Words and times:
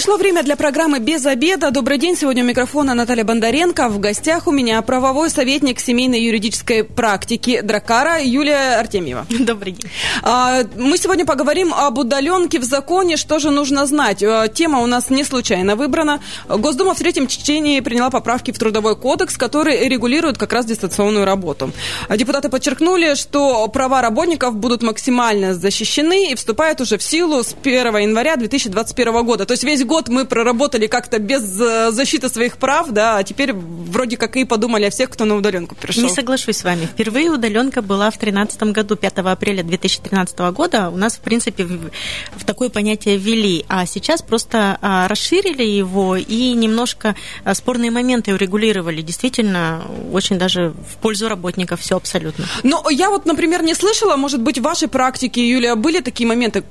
Пришло 0.00 0.16
время 0.16 0.42
для 0.42 0.56
программы 0.56 0.98
«Без 0.98 1.26
обеда». 1.26 1.70
Добрый 1.70 1.98
день. 1.98 2.16
Сегодня 2.16 2.42
у 2.42 2.46
микрофона 2.46 2.94
Наталья 2.94 3.22
Бондаренко. 3.22 3.90
В 3.90 3.98
гостях 3.98 4.46
у 4.46 4.50
меня 4.50 4.80
правовой 4.80 5.28
советник 5.28 5.78
семейной 5.78 6.22
юридической 6.22 6.84
практики 6.84 7.60
Дракара 7.60 8.18
Юлия 8.18 8.80
Артемьева. 8.80 9.26
Добрый 9.40 9.74
день. 9.74 9.90
А, 10.22 10.62
мы 10.78 10.96
сегодня 10.96 11.26
поговорим 11.26 11.74
об 11.74 11.98
удаленке 11.98 12.58
в 12.58 12.64
законе. 12.64 13.18
Что 13.18 13.38
же 13.38 13.50
нужно 13.50 13.84
знать? 13.84 14.22
А, 14.22 14.48
тема 14.48 14.78
у 14.80 14.86
нас 14.86 15.10
не 15.10 15.22
случайно 15.22 15.76
выбрана. 15.76 16.22
Госдума 16.48 16.94
в 16.94 16.98
третьем 16.98 17.26
чтении 17.26 17.80
приняла 17.80 18.08
поправки 18.08 18.52
в 18.52 18.58
Трудовой 18.58 18.96
кодекс, 18.96 19.36
которые 19.36 19.86
регулируют 19.86 20.38
как 20.38 20.54
раз 20.54 20.64
дистанционную 20.64 21.26
работу. 21.26 21.72
Депутаты 22.08 22.48
подчеркнули, 22.48 23.16
что 23.16 23.68
права 23.68 24.00
работников 24.00 24.56
будут 24.56 24.82
максимально 24.82 25.52
защищены 25.52 26.32
и 26.32 26.34
вступают 26.36 26.80
уже 26.80 26.96
в 26.96 27.02
силу 27.02 27.42
с 27.42 27.54
1 27.62 27.98
января 27.98 28.36
2021 28.36 29.26
года. 29.26 29.44
То 29.44 29.52
есть 29.52 29.62
весь 29.62 29.84
год 29.90 30.08
мы 30.08 30.24
проработали 30.24 30.86
как-то 30.86 31.18
без 31.18 31.60
э, 31.60 31.90
защиты 31.90 32.28
своих 32.28 32.58
прав, 32.58 32.90
да, 32.90 33.16
а 33.16 33.24
теперь 33.24 33.52
вроде 33.52 34.16
как 34.16 34.36
и 34.36 34.44
подумали 34.44 34.84
о 34.84 34.90
всех, 34.90 35.10
кто 35.10 35.24
на 35.24 35.34
удаленку 35.34 35.74
пришел. 35.74 36.04
Не 36.04 36.10
соглашусь 36.10 36.58
с 36.58 36.64
вами. 36.64 36.86
Впервые 36.86 37.28
удаленка 37.32 37.82
была 37.82 38.08
в 38.10 38.18
2013 38.18 38.62
году, 38.72 38.94
5 38.94 39.18
апреля 39.18 39.64
2013 39.64 40.38
года. 40.54 40.90
У 40.90 40.96
нас, 40.96 41.16
в 41.16 41.20
принципе, 41.20 41.64
в 41.64 42.44
такое 42.44 42.68
понятие 42.68 43.16
ввели, 43.16 43.64
а 43.68 43.84
сейчас 43.84 44.22
просто 44.22 44.78
а, 44.80 45.08
расширили 45.08 45.64
его 45.64 46.14
и 46.14 46.52
немножко 46.52 47.16
а, 47.42 47.54
спорные 47.54 47.90
моменты 47.90 48.32
урегулировали. 48.32 49.02
Действительно, 49.02 49.82
очень 50.12 50.38
даже 50.38 50.72
в 50.88 50.98
пользу 51.02 51.28
работников 51.28 51.80
все 51.80 51.96
абсолютно. 51.96 52.44
Но 52.62 52.88
я 52.90 53.10
вот, 53.10 53.26
например, 53.26 53.64
не 53.64 53.74
слышала, 53.74 54.14
может 54.14 54.40
быть, 54.40 54.58
в 54.60 54.62
вашей 54.62 54.86
практике, 54.86 55.40
Юлия, 55.50 55.74
были 55.74 56.00
такие 56.00 56.28
моменты, 56.28 56.62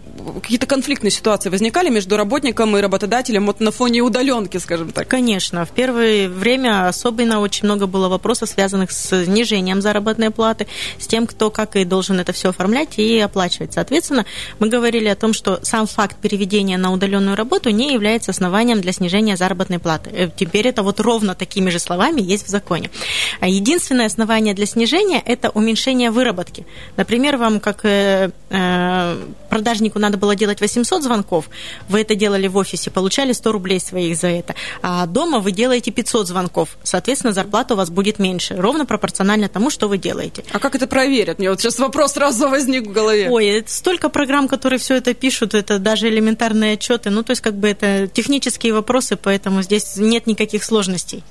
какие-то 0.41 0.65
конфликтные 0.65 1.11
ситуации 1.11 1.49
возникали 1.49 1.89
между 1.89 2.17
работником 2.17 2.75
и 2.77 2.81
работодателем 2.81 3.45
вот 3.47 3.59
на 3.59 3.71
фоне 3.71 4.01
удаленки, 4.01 4.57
скажем 4.57 4.91
так? 4.91 5.07
Конечно. 5.07 5.65
В 5.65 5.69
первое 5.69 6.27
время 6.29 6.87
особенно 6.87 7.39
очень 7.39 7.65
много 7.65 7.87
было 7.87 8.09
вопросов, 8.09 8.49
связанных 8.49 8.91
с 8.91 9.25
снижением 9.25 9.81
заработной 9.81 10.31
платы, 10.31 10.67
с 10.99 11.07
тем, 11.07 11.27
кто 11.27 11.49
как 11.49 11.75
и 11.75 11.85
должен 11.85 12.19
это 12.19 12.33
все 12.33 12.49
оформлять 12.49 12.97
и 12.99 13.19
оплачивать. 13.19 13.73
Соответственно, 13.73 14.25
мы 14.59 14.69
говорили 14.69 15.07
о 15.07 15.15
том, 15.15 15.33
что 15.33 15.59
сам 15.63 15.87
факт 15.87 16.17
переведения 16.17 16.77
на 16.77 16.91
удаленную 16.93 17.35
работу 17.35 17.69
не 17.69 17.93
является 17.93 18.31
основанием 18.31 18.81
для 18.81 18.91
снижения 18.91 19.37
заработной 19.37 19.79
платы. 19.79 20.09
Э, 20.13 20.29
теперь 20.35 20.67
это 20.67 20.83
вот 20.83 20.99
ровно 20.99 21.35
такими 21.35 21.69
же 21.69 21.79
словами 21.79 22.21
есть 22.21 22.45
в 22.45 22.49
законе. 22.49 22.89
А 23.39 23.47
единственное 23.47 24.05
основание 24.05 24.53
для 24.53 24.65
снижения– 24.65 25.21
это 25.25 25.49
уменьшение 25.49 26.11
выработки. 26.11 26.65
Например, 26.97 27.37
вам 27.37 27.59
как 27.59 27.85
э, 27.85 28.31
э, 28.49 29.17
продажнику 29.49 29.99
надо 29.99 30.17
было 30.19 30.35
делать 30.35 30.61
800 30.61 31.03
звонков, 31.03 31.49
вы 31.87 32.01
это 32.01 32.15
делали 32.15 32.47
в 32.47 32.57
офисе, 32.57 32.91
получали 32.91 33.33
100 33.33 33.51
рублей 33.51 33.79
своих 33.79 34.17
за 34.17 34.27
это, 34.27 34.55
а 34.81 35.05
дома 35.05 35.39
вы 35.39 35.51
делаете 35.51 35.91
500 35.91 36.27
звонков, 36.27 36.77
соответственно, 36.83 37.33
зарплата 37.33 37.73
у 37.73 37.77
вас 37.77 37.89
будет 37.89 38.19
меньше, 38.19 38.55
ровно 38.55 38.85
пропорционально 38.85 39.49
тому, 39.49 39.69
что 39.69 39.87
вы 39.87 39.97
делаете. 39.97 40.43
А 40.51 40.59
как 40.59 40.75
это 40.75 40.87
проверят? 40.87 41.39
Мне 41.39 41.49
вот 41.49 41.59
сейчас 41.59 41.79
вопрос 41.79 42.13
сразу 42.13 42.49
возник 42.49 42.87
в 42.87 42.91
голове. 42.91 43.29
Ой, 43.29 43.47
это 43.47 43.71
столько 43.71 44.09
программ, 44.09 44.47
которые 44.47 44.79
все 44.79 44.95
это 44.95 45.13
пишут, 45.13 45.53
это 45.53 45.79
даже 45.79 46.09
элементарные 46.09 46.73
отчеты, 46.73 47.09
ну, 47.09 47.23
то 47.23 47.31
есть, 47.31 47.41
как 47.41 47.55
бы 47.55 47.69
это 47.69 48.07
технические 48.07 48.73
вопросы, 48.73 49.15
поэтому 49.15 49.61
здесь 49.61 49.97
нет 49.97 50.27
никаких 50.27 50.63
сложностей. 50.63 51.23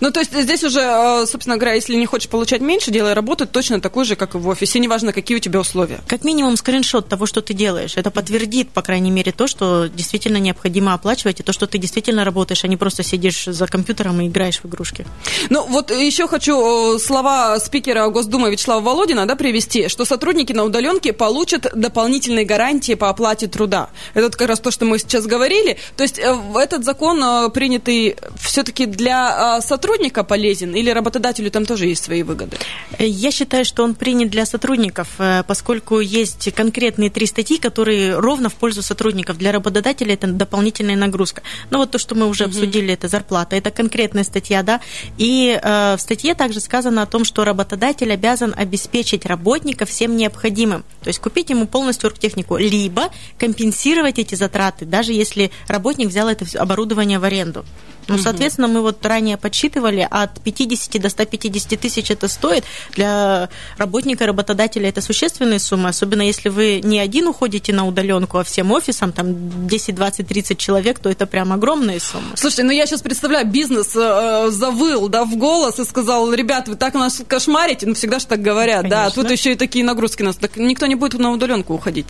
Ну, 0.00 0.10
то 0.10 0.20
есть 0.20 0.32
здесь 0.32 0.64
уже, 0.64 0.80
э, 0.80 1.26
собственно 1.26 1.56
говоря, 1.56 1.74
если 1.74 1.94
не 1.94 2.06
хочешь 2.06 2.28
получать 2.28 2.60
меньше, 2.60 2.90
делай 2.90 3.12
работу 3.12 3.46
точно 3.46 3.80
такой 3.80 4.04
же, 4.04 4.16
как 4.16 4.34
и 4.34 4.38
в 4.38 4.48
офисе, 4.48 4.78
неважно, 4.78 5.12
какие 5.12 5.36
у 5.36 5.40
тебя 5.40 5.60
условия. 5.60 6.00
Как 6.08 6.24
минимум 6.24 6.56
скриншот 6.56 7.08
того, 7.08 7.26
что 7.26 7.40
ты 7.40 7.54
делаешь. 7.54 7.96
Это 7.96 8.10
подтвердит, 8.10 8.70
по 8.70 8.82
крайней 8.82 9.10
мере, 9.10 9.32
то, 9.32 9.46
что 9.46 9.86
действительно 9.86 10.38
необходимо 10.38 10.94
оплачивать, 10.94 11.40
и 11.40 11.42
то, 11.42 11.52
что 11.52 11.66
ты 11.66 11.78
действительно 11.78 12.24
работаешь, 12.24 12.64
а 12.64 12.68
не 12.68 12.76
просто 12.76 13.02
сидишь 13.02 13.44
за 13.44 13.66
компьютером 13.66 14.20
и 14.20 14.28
играешь 14.28 14.60
в 14.62 14.66
игрушки. 14.66 15.06
Ну, 15.50 15.64
вот 15.66 15.90
еще 15.90 16.26
хочу 16.26 16.96
э, 16.96 16.98
слова 16.98 17.58
спикера 17.60 18.08
Госдумы 18.08 18.50
Вячеслава 18.50 18.80
Володина 18.80 19.26
да, 19.26 19.36
привести, 19.36 19.88
что 19.88 20.04
сотрудники 20.04 20.52
на 20.52 20.64
удаленке 20.64 21.12
получат 21.12 21.66
дополнительные 21.74 22.44
гарантии 22.44 22.94
по 22.94 23.08
оплате 23.08 23.46
труда. 23.46 23.90
Это 24.14 24.24
вот 24.24 24.36
как 24.36 24.48
раз 24.48 24.60
то, 24.60 24.70
что 24.70 24.84
мы 24.84 24.98
сейчас 24.98 25.26
говорили. 25.26 25.78
То 25.96 26.02
есть 26.02 26.18
э, 26.18 26.36
этот 26.56 26.84
закон 26.84 27.50
принятый 27.52 28.16
все-таки 28.40 28.86
для 28.86 29.43
а, 29.44 29.60
сотрудника 29.60 30.24
полезен 30.24 30.74
или 30.74 30.88
работодателю 30.88 31.50
там 31.50 31.66
тоже 31.66 31.86
есть 31.86 32.02
свои 32.02 32.22
выгоды? 32.22 32.56
Я 32.98 33.30
считаю, 33.30 33.66
что 33.66 33.84
он 33.84 33.94
принят 33.94 34.30
для 34.30 34.46
сотрудников, 34.46 35.08
э, 35.18 35.42
поскольку 35.46 36.00
есть 36.00 36.50
конкретные 36.54 37.10
три 37.10 37.26
статьи, 37.26 37.58
которые 37.58 38.18
ровно 38.18 38.48
в 38.48 38.54
пользу 38.54 38.80
сотрудников. 38.82 39.36
Для 39.36 39.52
работодателя 39.52 40.14
это 40.14 40.28
дополнительная 40.28 40.96
нагрузка. 40.96 41.42
Ну 41.70 41.76
вот 41.76 41.90
то, 41.90 41.98
что 41.98 42.14
мы 42.14 42.26
уже 42.26 42.44
угу. 42.44 42.52
обсудили, 42.52 42.94
это 42.94 43.08
зарплата, 43.08 43.54
это 43.56 43.70
конкретная 43.70 44.24
статья, 44.24 44.62
да. 44.62 44.80
И 45.18 45.60
э, 45.62 45.96
в 45.96 46.00
статье 46.00 46.34
также 46.34 46.60
сказано 46.60 47.02
о 47.02 47.06
том, 47.06 47.26
что 47.26 47.44
работодатель 47.44 48.10
обязан 48.10 48.54
обеспечить 48.56 49.26
работника 49.26 49.84
всем 49.84 50.16
необходимым. 50.16 50.84
То 51.02 51.08
есть 51.08 51.18
купить 51.18 51.50
ему 51.50 51.66
полностью 51.66 52.08
оргтехнику, 52.08 52.56
либо 52.56 53.10
компенсировать 53.38 54.18
эти 54.18 54.36
затраты, 54.36 54.86
даже 54.86 55.12
если 55.12 55.50
работник 55.68 56.08
взял 56.08 56.28
это 56.30 56.46
оборудование 56.58 57.18
в 57.18 57.24
аренду. 57.24 57.66
Ну, 58.08 58.18
соответственно, 58.18 58.68
мы 58.68 58.82
вот 58.82 59.04
ранее 59.04 59.36
подсчитывали, 59.36 60.06
от 60.10 60.40
50 60.40 61.00
до 61.00 61.08
150 61.08 61.80
тысяч 61.80 62.10
это 62.10 62.28
стоит. 62.28 62.64
Для 62.94 63.48
работника, 63.78 64.26
работодателя 64.26 64.88
это 64.88 65.00
существенные 65.00 65.58
суммы, 65.58 65.88
особенно 65.88 66.22
если 66.22 66.48
вы 66.48 66.80
не 66.82 66.98
один 66.98 67.28
уходите 67.28 67.72
на 67.72 67.86
удаленку, 67.86 68.38
а 68.38 68.44
всем 68.44 68.72
офисом, 68.72 69.12
там 69.12 69.66
10, 69.66 69.94
20, 69.94 70.26
30 70.26 70.58
человек, 70.58 70.98
то 70.98 71.08
это 71.08 71.26
прям 71.26 71.52
огромные 71.52 72.00
суммы. 72.00 72.36
Слушайте, 72.36 72.64
ну 72.64 72.72
я 72.72 72.86
сейчас 72.86 73.02
представляю, 73.02 73.46
бизнес 73.46 73.94
э, 73.96 74.50
завыл, 74.50 75.08
да, 75.08 75.24
в 75.24 75.36
голос 75.36 75.78
и 75.78 75.84
сказал, 75.84 76.32
ребят, 76.32 76.68
вы 76.68 76.76
так 76.76 76.94
нас 76.94 77.22
кошмарите, 77.26 77.86
ну 77.86 77.94
всегда 77.94 78.18
же 78.18 78.26
так 78.26 78.42
говорят, 78.42 78.82
Конечно. 78.82 79.04
да, 79.04 79.10
тут 79.10 79.30
еще 79.30 79.52
и 79.52 79.56
такие 79.56 79.84
нагрузки 79.84 80.22
нас, 80.22 80.36
так 80.36 80.56
никто 80.56 80.86
не 80.86 80.94
будет 80.94 81.14
на 81.14 81.32
удаленку 81.32 81.74
уходить. 81.74 82.06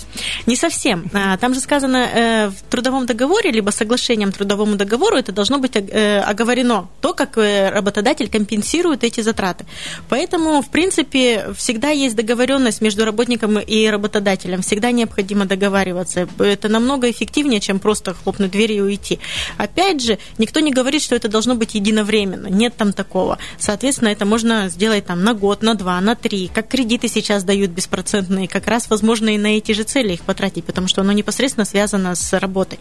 Не 0.47 0.57
совсем. 0.57 1.05
А, 1.13 1.37
там 1.37 1.55
же 1.55 1.61
сказано 1.61 1.97
э, 1.97 2.49
в 2.49 2.71
трудовом 2.71 3.07
договоре, 3.07 3.51
либо 3.51 3.71
соглашением 3.71 4.33
трудовому 4.33 4.77
договору, 4.77 5.17
это 5.17 5.33
должно 5.33 5.59
быть 5.59 5.77
Э, 5.77 5.84
оговорено 5.91 6.89
то, 7.01 7.15
как 7.15 7.39
э, 7.39 7.71
работодатель 7.71 8.29
компенсирует 8.29 9.05
эти 9.05 9.21
затраты. 9.21 9.67
Поэтому, 10.09 10.63
в 10.63 10.71
принципе, 10.71 11.53
всегда 11.57 11.91
есть 11.91 12.17
договоренность 12.17 12.81
между 12.81 13.05
работником 13.05 13.59
и 13.59 13.87
работодателем. 13.89 14.63
Всегда 14.63 14.91
необходимо 14.91 15.45
договариваться. 15.45 16.29
Это 16.39 16.69
намного 16.69 17.11
эффективнее, 17.11 17.61
чем 17.61 17.79
просто 17.79 18.15
хлопнуть 18.15 18.51
дверью 18.51 18.77
и 18.79 18.81
уйти. 18.81 19.19
Опять 19.57 20.03
же, 20.03 20.19
никто 20.39 20.61
не 20.61 20.73
говорит, 20.73 21.03
что 21.03 21.15
это 21.15 21.29
должно 21.29 21.55
быть 21.55 21.75
единовременно. 21.75 22.47
Нет 22.47 22.75
там 22.77 22.93
такого. 22.93 23.39
Соответственно, 23.59 24.09
это 24.09 24.25
можно 24.25 24.69
сделать 24.69 25.07
там 25.07 25.23
на 25.23 25.35
год, 25.35 25.63
на 25.63 25.75
два, 25.75 26.01
на 26.01 26.15
три. 26.15 26.49
Как 26.49 26.69
кредиты 26.69 27.09
сейчас 27.09 27.45
дают 27.45 27.71
беспроцентные, 27.71 28.49
как 28.49 28.67
раз 28.67 28.89
возможно 28.91 29.35
и 29.35 29.39
на 29.39 29.57
эти 29.57 29.73
же 29.73 29.83
цели 29.83 30.15
их 30.15 30.23
потратить, 30.23 30.65
потому 30.65 30.89
что 30.89 31.03
оно 31.03 31.13
непосредственно 31.13 31.65
связано 31.65 32.15
с 32.15 32.39
работой. 32.39 32.79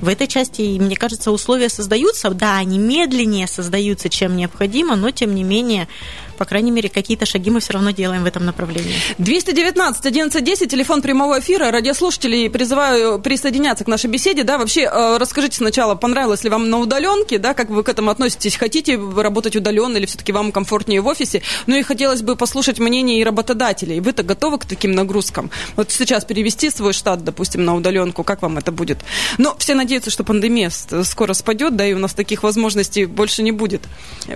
В 0.00 0.08
этой 0.08 0.26
части, 0.26 0.78
мне 0.78 0.96
кажется, 0.96 1.30
условия 1.30 1.68
создаются. 1.68 2.30
Да, 2.30 2.45
они 2.54 2.78
медленнее 2.78 3.46
создаются, 3.46 4.08
чем 4.08 4.36
необходимо, 4.36 4.96
но 4.96 5.10
тем 5.10 5.34
не 5.34 5.42
менее 5.42 5.88
по 6.36 6.44
крайней 6.44 6.70
мере, 6.70 6.88
какие-то 6.88 7.26
шаги 7.26 7.50
мы 7.50 7.60
все 7.60 7.72
равно 7.72 7.90
делаем 7.90 8.22
в 8.22 8.26
этом 8.26 8.44
направлении. 8.44 8.94
219 9.18 10.06
1110, 10.06 10.70
телефон 10.70 11.02
прямого 11.02 11.40
эфира. 11.40 11.70
Радиослушателей 11.70 12.48
призываю 12.50 13.18
присоединяться 13.18 13.84
к 13.84 13.88
нашей 13.88 14.10
беседе. 14.10 14.44
Да, 14.44 14.58
вообще, 14.58 14.82
э, 14.82 15.16
расскажите 15.18 15.56
сначала, 15.56 15.94
понравилось 15.94 16.44
ли 16.44 16.50
вам 16.50 16.70
на 16.70 16.78
удаленке, 16.78 17.38
да, 17.38 17.54
как 17.54 17.70
вы 17.70 17.82
к 17.82 17.88
этому 17.88 18.10
относитесь? 18.10 18.56
Хотите 18.56 18.98
работать 19.16 19.56
удаленно 19.56 19.96
или 19.96 20.06
все-таки 20.06 20.32
вам 20.32 20.52
комфортнее 20.52 21.00
в 21.00 21.06
офисе? 21.06 21.42
Ну 21.66 21.76
и 21.76 21.82
хотелось 21.82 22.22
бы 22.22 22.36
послушать 22.36 22.78
мнение 22.78 23.20
и 23.20 23.24
работодателей. 23.24 24.00
Вы-то 24.00 24.22
готовы 24.22 24.58
к 24.58 24.66
таким 24.66 24.92
нагрузкам? 24.92 25.50
Вот 25.76 25.90
сейчас 25.90 26.24
перевести 26.24 26.70
свой 26.70 26.92
штат, 26.92 27.24
допустим, 27.24 27.64
на 27.64 27.74
удаленку, 27.74 28.22
как 28.22 28.42
вам 28.42 28.58
это 28.58 28.72
будет? 28.72 28.98
Но 29.38 29.56
все 29.58 29.74
надеются, 29.74 30.10
что 30.10 30.24
пандемия 30.24 30.70
скоро 30.70 31.32
спадет, 31.32 31.76
да, 31.76 31.86
и 31.86 31.92
у 31.94 31.98
нас 31.98 32.14
таких 32.14 32.42
возможностей 32.42 33.06
больше 33.06 33.42
не 33.42 33.52
будет. 33.52 33.82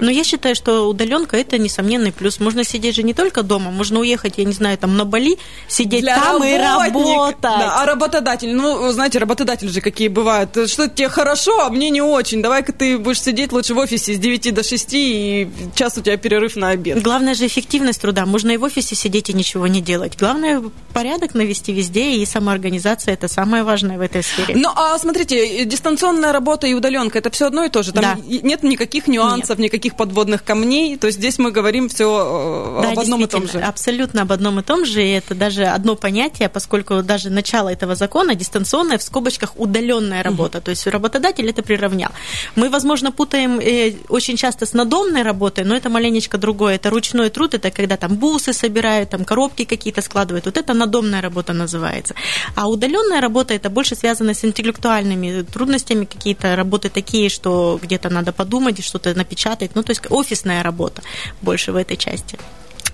Но 0.00 0.10
я 0.10 0.24
считаю, 0.24 0.54
что 0.54 0.88
удаленка 0.88 1.36
это, 1.36 1.58
несомненно, 1.58 1.89
несомненный 1.90 2.12
плюс. 2.12 2.40
Можно 2.40 2.64
сидеть 2.64 2.96
же 2.96 3.02
не 3.02 3.14
только 3.14 3.42
дома, 3.42 3.70
можно 3.70 4.00
уехать, 4.00 4.34
я 4.36 4.44
не 4.44 4.52
знаю, 4.52 4.78
там 4.78 4.96
на 4.96 5.04
Бали, 5.04 5.36
сидеть 5.68 6.02
Для 6.02 6.16
там 6.16 6.42
и 6.44 6.56
работать. 6.56 7.40
Да, 7.42 7.82
а 7.82 7.86
работодатель, 7.86 8.54
ну, 8.54 8.90
знаете, 8.92 9.18
работодатели 9.18 9.68
же 9.68 9.80
какие 9.80 10.08
бывают. 10.08 10.50
Что 10.70 10.88
тебе 10.88 11.08
хорошо, 11.08 11.66
а 11.66 11.70
мне 11.70 11.90
не 11.90 12.02
очень. 12.02 12.42
Давай-ка 12.42 12.72
ты 12.72 12.98
будешь 12.98 13.22
сидеть 13.22 13.52
лучше 13.52 13.74
в 13.74 13.78
офисе 13.78 14.14
с 14.14 14.18
9 14.18 14.54
до 14.54 14.62
6, 14.62 14.88
и 14.92 15.48
час 15.74 15.98
у 15.98 16.02
тебя 16.02 16.16
перерыв 16.16 16.56
на 16.56 16.70
обед. 16.70 17.02
Главное 17.02 17.34
же 17.34 17.46
эффективность 17.46 18.00
труда. 18.00 18.26
Можно 18.26 18.52
и 18.52 18.56
в 18.56 18.62
офисе 18.62 18.94
сидеть 18.94 19.30
и 19.30 19.32
ничего 19.32 19.66
не 19.66 19.80
делать. 19.80 20.16
Главное 20.18 20.62
порядок 20.92 21.34
навести 21.34 21.72
везде, 21.72 22.12
и 22.12 22.26
самоорганизация– 22.26 23.14
это 23.20 23.28
самое 23.28 23.62
важное 23.64 23.98
в 23.98 24.00
этой 24.00 24.22
сфере. 24.22 24.54
Ну, 24.56 24.70
а 24.74 24.98
смотрите, 24.98 25.64
дистанционная 25.64 26.32
работа 26.32 26.66
и 26.66 26.74
удаленка– 26.74 27.18
это 27.20 27.30
все 27.30 27.46
одно 27.46 27.64
и 27.64 27.68
то 27.68 27.82
же? 27.82 27.92
Там 27.92 28.02
да. 28.02 28.16
нет 28.26 28.62
никаких 28.62 29.06
нюансов, 29.06 29.58
нет. 29.58 29.70
никаких 29.70 29.96
подводных 29.96 30.44
камней? 30.44 30.96
То 30.96 31.06
есть 31.06 31.18
здесь 31.18 31.38
мы 31.38 31.50
говорим 31.50 31.79
говорим 31.80 31.88
все 31.88 32.80
да, 32.82 32.90
об 32.90 32.98
одном 32.98 33.24
и 33.24 33.26
том 33.26 33.48
же. 33.48 33.58
Абсолютно 33.58 34.22
об 34.22 34.32
одном 34.32 34.60
и 34.60 34.62
том 34.62 34.84
же. 34.84 35.02
И 35.02 35.10
это 35.10 35.34
даже 35.34 35.64
одно 35.64 35.96
понятие, 35.96 36.48
поскольку 36.48 37.02
даже 37.02 37.30
начало 37.30 37.68
этого 37.68 37.94
закона 37.94 38.34
дистанционная 38.34 38.98
в 38.98 39.02
скобочках 39.02 39.52
удаленная 39.56 40.22
работа. 40.22 40.58
Угу. 40.58 40.64
То 40.64 40.70
есть 40.70 40.86
работодатель 40.86 41.48
это 41.48 41.62
приравнял. 41.62 42.10
Мы, 42.56 42.70
возможно, 42.70 43.12
путаем 43.12 43.60
э, 43.60 43.94
очень 44.08 44.36
часто 44.36 44.66
с 44.66 44.72
надомной 44.72 45.22
работой, 45.22 45.64
но 45.64 45.76
это 45.76 45.88
маленечко 45.88 46.38
другое. 46.38 46.74
Это 46.74 46.90
ручной 46.90 47.30
труд, 47.30 47.54
это 47.54 47.70
когда 47.70 47.96
там 47.96 48.16
бусы 48.16 48.52
собирают, 48.52 49.10
там 49.10 49.24
коробки 49.24 49.64
какие-то 49.64 50.02
складывают. 50.02 50.46
Вот 50.46 50.56
это 50.56 50.74
надомная 50.74 51.20
работа 51.20 51.52
называется. 51.52 52.14
А 52.54 52.68
удаленная 52.68 53.20
работа 53.20 53.54
это 53.54 53.70
больше 53.70 53.94
связано 53.94 54.34
с 54.34 54.44
интеллектуальными 54.44 55.42
трудностями, 55.42 56.04
какие-то 56.04 56.56
работы 56.56 56.88
такие, 56.88 57.28
что 57.28 57.78
где-то 57.82 58.10
надо 58.10 58.32
подумать, 58.32 58.84
что-то 58.84 59.14
напечатать. 59.14 59.70
Ну, 59.74 59.82
то 59.82 59.92
есть 59.92 60.02
офисная 60.10 60.62
работа 60.62 61.02
больше 61.42 61.69
в 61.70 61.76
этой 61.76 61.96
части. 61.96 62.38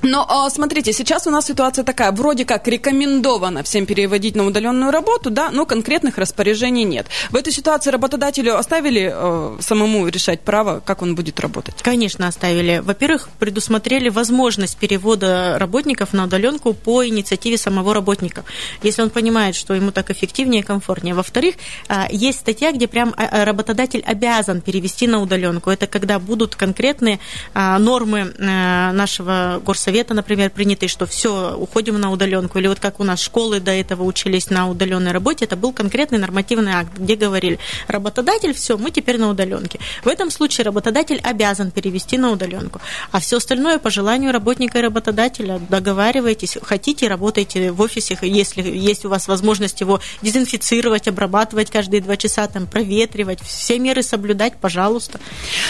Но 0.02 0.26
а, 0.28 0.48
смотрите, 0.50 0.92
сейчас 0.92 1.26
у 1.26 1.30
нас 1.30 1.46
ситуация 1.46 1.84
такая, 1.84 2.12
вроде 2.12 2.44
как 2.44 2.68
рекомендовано 2.68 3.62
всем 3.62 3.86
переводить 3.86 4.36
на 4.36 4.46
удаленную 4.46 4.90
работу, 4.90 5.30
да, 5.30 5.50
но 5.50 5.66
конкретных 5.66 6.18
распоряжений 6.18 6.84
нет. 6.84 7.06
В 7.30 7.36
этой 7.36 7.52
ситуации 7.52 7.90
работодателю 7.90 8.58
оставили 8.58 9.12
э, 9.12 9.56
самому 9.60 10.06
решать 10.08 10.40
право, 10.40 10.80
как 10.84 11.02
он 11.02 11.14
будет 11.14 11.40
работать? 11.40 11.76
Конечно, 11.82 12.28
оставили. 12.28 12.82
Во-первых, 12.84 13.28
предусмотрели 13.38 14.08
возможность 14.08 14.76
перевода 14.76 15.56
работников 15.58 16.12
на 16.12 16.24
удаленку 16.24 16.72
по 16.72 17.06
инициативе 17.06 17.56
самого 17.56 17.94
работника, 17.94 18.44
если 18.82 19.02
он 19.02 19.10
понимает, 19.10 19.54
что 19.54 19.74
ему 19.74 19.90
так 19.90 20.10
эффективнее 20.10 20.60
и 20.62 20.64
комфортнее. 20.64 21.14
Во-вторых, 21.14 21.56
а, 21.88 22.06
есть 22.10 22.40
статья, 22.40 22.72
где 22.72 22.86
прям 22.86 23.14
а, 23.16 23.44
работодатель 23.44 24.02
обязан 24.06 24.60
перевести 24.60 25.06
на 25.06 25.22
удаленку. 25.22 25.70
Это 25.70 25.86
когда 25.86 26.18
будут 26.18 26.54
конкретные 26.56 27.18
нормы 27.54 28.32
э, 28.36 28.92
нашего 28.92 29.60
горсовета 29.64 29.85
совета, 29.86 30.14
например, 30.14 30.50
приняты, 30.50 30.88
что 30.88 31.06
все, 31.06 31.56
уходим 31.56 32.00
на 32.00 32.10
удаленку, 32.10 32.58
или 32.58 32.66
вот 32.66 32.80
как 32.80 32.98
у 32.98 33.04
нас 33.04 33.20
школы 33.20 33.60
до 33.60 33.70
этого 33.70 34.02
учились 34.02 34.50
на 34.50 34.68
удаленной 34.68 35.12
работе, 35.12 35.44
это 35.44 35.54
был 35.54 35.72
конкретный 35.72 36.18
нормативный 36.18 36.72
акт, 36.72 36.98
где 36.98 37.14
говорили, 37.14 37.60
работодатель, 37.86 38.52
все, 38.52 38.76
мы 38.76 38.90
теперь 38.90 39.16
на 39.18 39.30
удаленке. 39.30 39.78
В 40.02 40.08
этом 40.08 40.32
случае 40.32 40.64
работодатель 40.64 41.20
обязан 41.22 41.70
перевести 41.70 42.18
на 42.18 42.32
удаленку, 42.32 42.80
а 43.12 43.20
все 43.20 43.36
остальное 43.36 43.78
по 43.78 43.90
желанию 43.90 44.32
работника 44.32 44.78
и 44.80 44.82
работодателя 44.82 45.60
договаривайтесь, 45.70 46.58
хотите, 46.62 47.06
работайте 47.06 47.70
в 47.70 47.80
офисе, 47.80 48.18
если 48.22 48.62
есть 48.62 49.04
у 49.04 49.08
вас 49.08 49.28
возможность 49.28 49.80
его 49.80 50.00
дезинфицировать, 50.20 51.06
обрабатывать 51.06 51.70
каждые 51.70 52.00
два 52.00 52.16
часа, 52.16 52.48
там, 52.48 52.66
проветривать, 52.66 53.38
все 53.40 53.78
меры 53.78 54.02
соблюдать, 54.02 54.54
пожалуйста. 54.60 55.20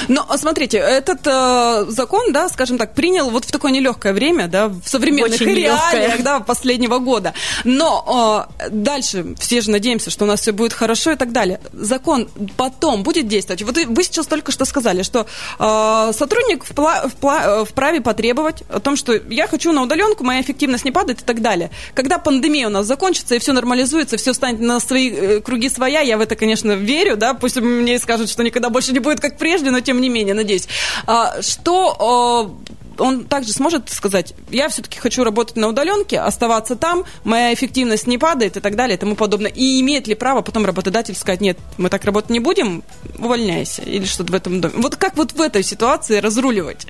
Но 0.09 0.27
смотрите, 0.39 0.79
этот 0.79 1.27
э, 1.27 1.85
закон, 1.91 2.33
да, 2.33 2.49
скажем 2.49 2.79
так, 2.79 2.95
принял 2.95 3.29
вот 3.29 3.45
в 3.45 3.53
такое 3.53 3.73
нелегкое 4.07 4.13
время, 4.13 4.49
да, 4.49 4.69
в 4.69 4.83
современных 4.85 5.41
Очень 5.41 5.55
реалиях, 5.55 6.23
да, 6.23 6.41
последнего 6.41 6.99
года. 6.99 7.35
Но 7.65 8.49
э, 8.59 8.69
дальше 8.71 9.35
все 9.39 9.61
же 9.61 9.71
надеемся, 9.71 10.11
что 10.11 10.25
у 10.25 10.29
нас 10.29 10.41
все 10.41 10.53
будет 10.53 10.73
хорошо 10.73 11.13
и 11.13 11.17
так 11.17 11.33
далее. 11.33 11.61
Закон 11.73 12.29
потом 12.57 13.03
будет 13.03 13.29
действовать. 13.29 13.63
Вот 13.63 13.77
вы 13.77 14.05
сейчас 14.05 14.27
только 14.27 14.53
что 14.53 14.65
сказали, 14.65 15.03
что 15.03 15.27
э, 15.59 16.13
сотрудник 16.13 16.65
впла- 16.65 17.11
впла- 17.11 17.65
вправе 17.65 18.01
потребовать 18.01 18.63
о 18.69 18.81
том, 18.81 18.97
что 18.97 19.15
я 19.15 19.47
хочу 19.47 19.73
на 19.73 19.83
удаленку, 19.83 20.25
моя 20.25 20.41
эффективность 20.41 20.85
не 20.85 20.93
падает 20.93 21.23
и 21.23 21.25
так 21.25 21.41
далее. 21.41 21.71
Когда 21.95 22.19
пандемия 22.19 22.67
у 22.67 22.71
нас 22.71 22.87
закончится 22.87 23.35
и 23.35 23.39
все 23.39 23.53
нормализуется, 23.53 24.17
все 24.17 24.33
станет 24.33 24.61
на 24.61 24.81
свои 24.81 25.11
э, 25.11 25.41
круги 25.41 25.69
своя, 25.69 26.01
я 26.01 26.17
в 26.17 26.21
это, 26.21 26.37
конечно, 26.37 26.73
верю, 26.73 27.17
да, 27.17 27.35
пусть 27.35 27.57
мне 27.57 27.99
скажут, 27.99 28.31
что 28.31 28.43
никогда 28.43 28.71
больше 28.71 28.93
не 28.93 29.01
будет 29.01 29.21
как 29.21 29.39
прежде, 29.39 29.71
но 29.71 29.81
тем 29.81 30.01
не 30.01 30.09
менее, 30.09 30.35
надеюсь. 30.35 30.69
А, 31.07 31.43
что 31.43 32.57
он 32.99 33.25
также 33.25 33.53
сможет 33.53 33.91
сказать, 33.91 34.35
я 34.51 34.69
все-таки 34.69 34.99
хочу 34.99 35.25
работать 35.25 35.57
на 35.57 35.69
удаленке, 35.69 36.19
оставаться 36.19 36.77
там, 36.77 37.05
моя 37.25 37.53
эффективность 37.55 38.07
не 38.07 38.19
падает 38.19 38.57
и 38.57 38.61
так 38.61 38.77
далее 38.77 38.97
и 38.97 39.01
тому 39.01 39.17
подобное. 39.17 39.51
И 39.51 39.81
имеет 39.81 40.07
ли 40.07 40.15
право 40.15 40.43
потом 40.43 40.65
работодатель 40.67 41.15
сказать, 41.15 41.41
нет, 41.41 41.59
мы 41.79 41.89
так 41.89 42.05
работать 42.05 42.31
не 42.31 42.41
будем, 42.41 42.83
увольняйся 43.19 43.83
или 43.83 44.05
что-то 44.05 44.33
в 44.33 44.35
этом 44.35 44.61
доме. 44.61 44.75
Вот 44.77 44.97
как 44.97 45.17
вот 45.17 45.33
в 45.33 45.41
этой 45.41 45.63
ситуации 45.63 46.19
разруливать? 46.19 46.87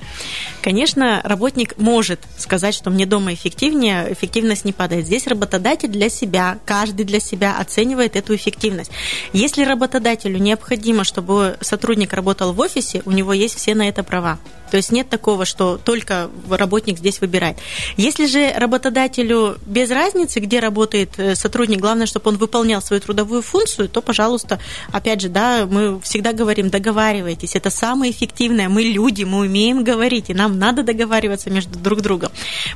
Конечно, 0.61 1.21
работник 1.23 1.77
может 1.77 2.19
сказать, 2.37 2.73
что 2.73 2.89
мне 2.89 3.05
дома 3.05 3.33
эффективнее, 3.33 4.11
эффективность 4.11 4.65
не 4.65 4.73
падает. 4.73 5.05
Здесь 5.05 5.27
работодатель 5.27 5.89
для 5.89 6.09
себя, 6.09 6.59
каждый 6.65 7.05
для 7.05 7.19
себя 7.19 7.57
оценивает 7.57 8.15
эту 8.15 8.35
эффективность. 8.35 8.91
Если 9.33 9.63
работодателю 9.63 10.37
необходимо, 10.39 11.03
чтобы 11.03 11.57
сотрудник 11.61 12.13
работал 12.13 12.53
в 12.53 12.59
офисе, 12.59 13.01
у 13.05 13.11
него 13.11 13.33
есть 13.33 13.55
все 13.55 13.75
на 13.75 13.87
это 13.87 14.03
права. 14.03 14.39
То 14.71 14.77
есть 14.77 14.91
нет 14.91 15.09
такого, 15.09 15.45
что 15.45 15.77
только 15.77 15.96
работник 16.49 16.97
здесь 16.97 17.21
выбирает. 17.21 17.57
Если 17.97 18.25
же 18.25 18.51
работодателю 18.55 19.57
без 19.65 19.89
разницы, 19.91 20.39
где 20.39 20.59
работает 20.59 21.11
э, 21.17 21.35
сотрудник, 21.35 21.79
главное, 21.79 22.05
чтобы 22.05 22.29
он 22.29 22.37
выполнял 22.37 22.81
свою 22.81 23.01
трудовую 23.01 23.41
функцию, 23.41 23.89
то, 23.89 24.01
пожалуйста, 24.01 24.59
опять 24.91 25.21
же, 25.21 25.29
да, 25.29 25.65
мы 25.69 25.99
всегда 26.01 26.33
говорим, 26.33 26.69
договаривайтесь. 26.69 27.55
Это 27.55 27.69
самое 27.69 28.11
эффективное. 28.11 28.69
Мы 28.69 28.83
люди, 28.83 29.23
мы 29.23 29.39
умеем 29.39 29.83
говорить, 29.83 30.29
и 30.29 30.33
нам 30.33 30.59
надо 30.59 30.83
договариваться 30.83 31.49
между 31.49 31.77
друг 31.79 32.01
другом. 32.01 32.31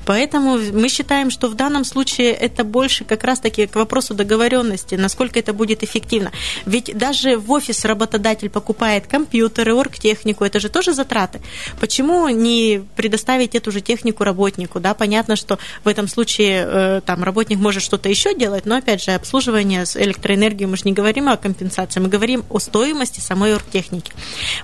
Поэтому 0.05 0.57
мы 0.57 0.89
считаем, 0.89 1.29
что 1.29 1.47
в 1.47 1.55
данном 1.55 1.85
случае 1.85 2.31
это 2.31 2.63
больше 2.63 3.03
как 3.05 3.23
раз-таки 3.23 3.67
к 3.67 3.75
вопросу 3.75 4.13
договоренности, 4.13 4.95
насколько 4.95 5.39
это 5.39 5.53
будет 5.53 5.83
эффективно. 5.83 6.31
Ведь 6.65 6.97
даже 6.97 7.37
в 7.37 7.51
офис 7.51 7.85
работодатель 7.85 8.49
покупает 8.49 9.07
компьютеры, 9.07 9.73
оргтехнику, 9.73 10.43
это 10.43 10.59
же 10.59 10.69
тоже 10.69 10.93
затраты. 10.93 11.41
Почему 11.79 12.27
не 12.29 12.81
предоставить 12.95 13.10
эту 13.55 13.71
же 13.71 13.81
технику 13.81 14.23
работнику? 14.23 14.79
Да, 14.79 14.93
понятно, 14.93 15.35
что 15.35 15.59
в 15.83 15.87
этом 15.87 16.07
случае 16.07 16.65
э, 16.67 17.01
там 17.05 17.23
работник 17.23 17.59
может 17.59 17.83
что-то 17.83 18.09
еще 18.09 18.33
делать, 18.35 18.65
но 18.65 18.77
опять 18.77 19.03
же 19.03 19.11
обслуживание 19.11 19.85
с 19.85 19.95
электроэнергией 19.95 20.67
мы 20.67 20.77
же 20.77 20.83
не 20.85 20.93
говорим 20.93 21.29
о 21.29 21.37
компенсации, 21.37 21.99
мы 21.99 22.09
говорим 22.09 22.43
о 22.49 22.59
стоимости 22.59 23.19
самой 23.19 23.55
оргтехники. 23.55 24.11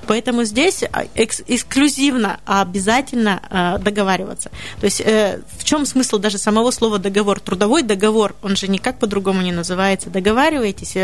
Поэтому 0.07 0.43
здесь 0.43 0.83
а, 0.83 1.05
экс- 1.15 1.43
эксклюзивно 1.47 2.39
обязательно 2.45 3.41
э, 3.49 3.83
договариваться. 3.83 4.51
То 4.79 4.85
есть 4.85 5.01
э, 5.01 5.41
в 5.57 5.63
чем 5.63 5.85
смысл 5.85 6.17
даже 6.17 6.37
самого 6.37 6.71
слова 6.71 6.99
договор? 6.99 7.39
Трудовой 7.39 7.83
договор, 7.83 8.35
он 8.41 8.55
же 8.55 8.67
никак 8.67 8.99
по-другому 8.99 9.41
не 9.41 9.51
называется. 9.51 10.09
Договаривайтесь 10.09 10.95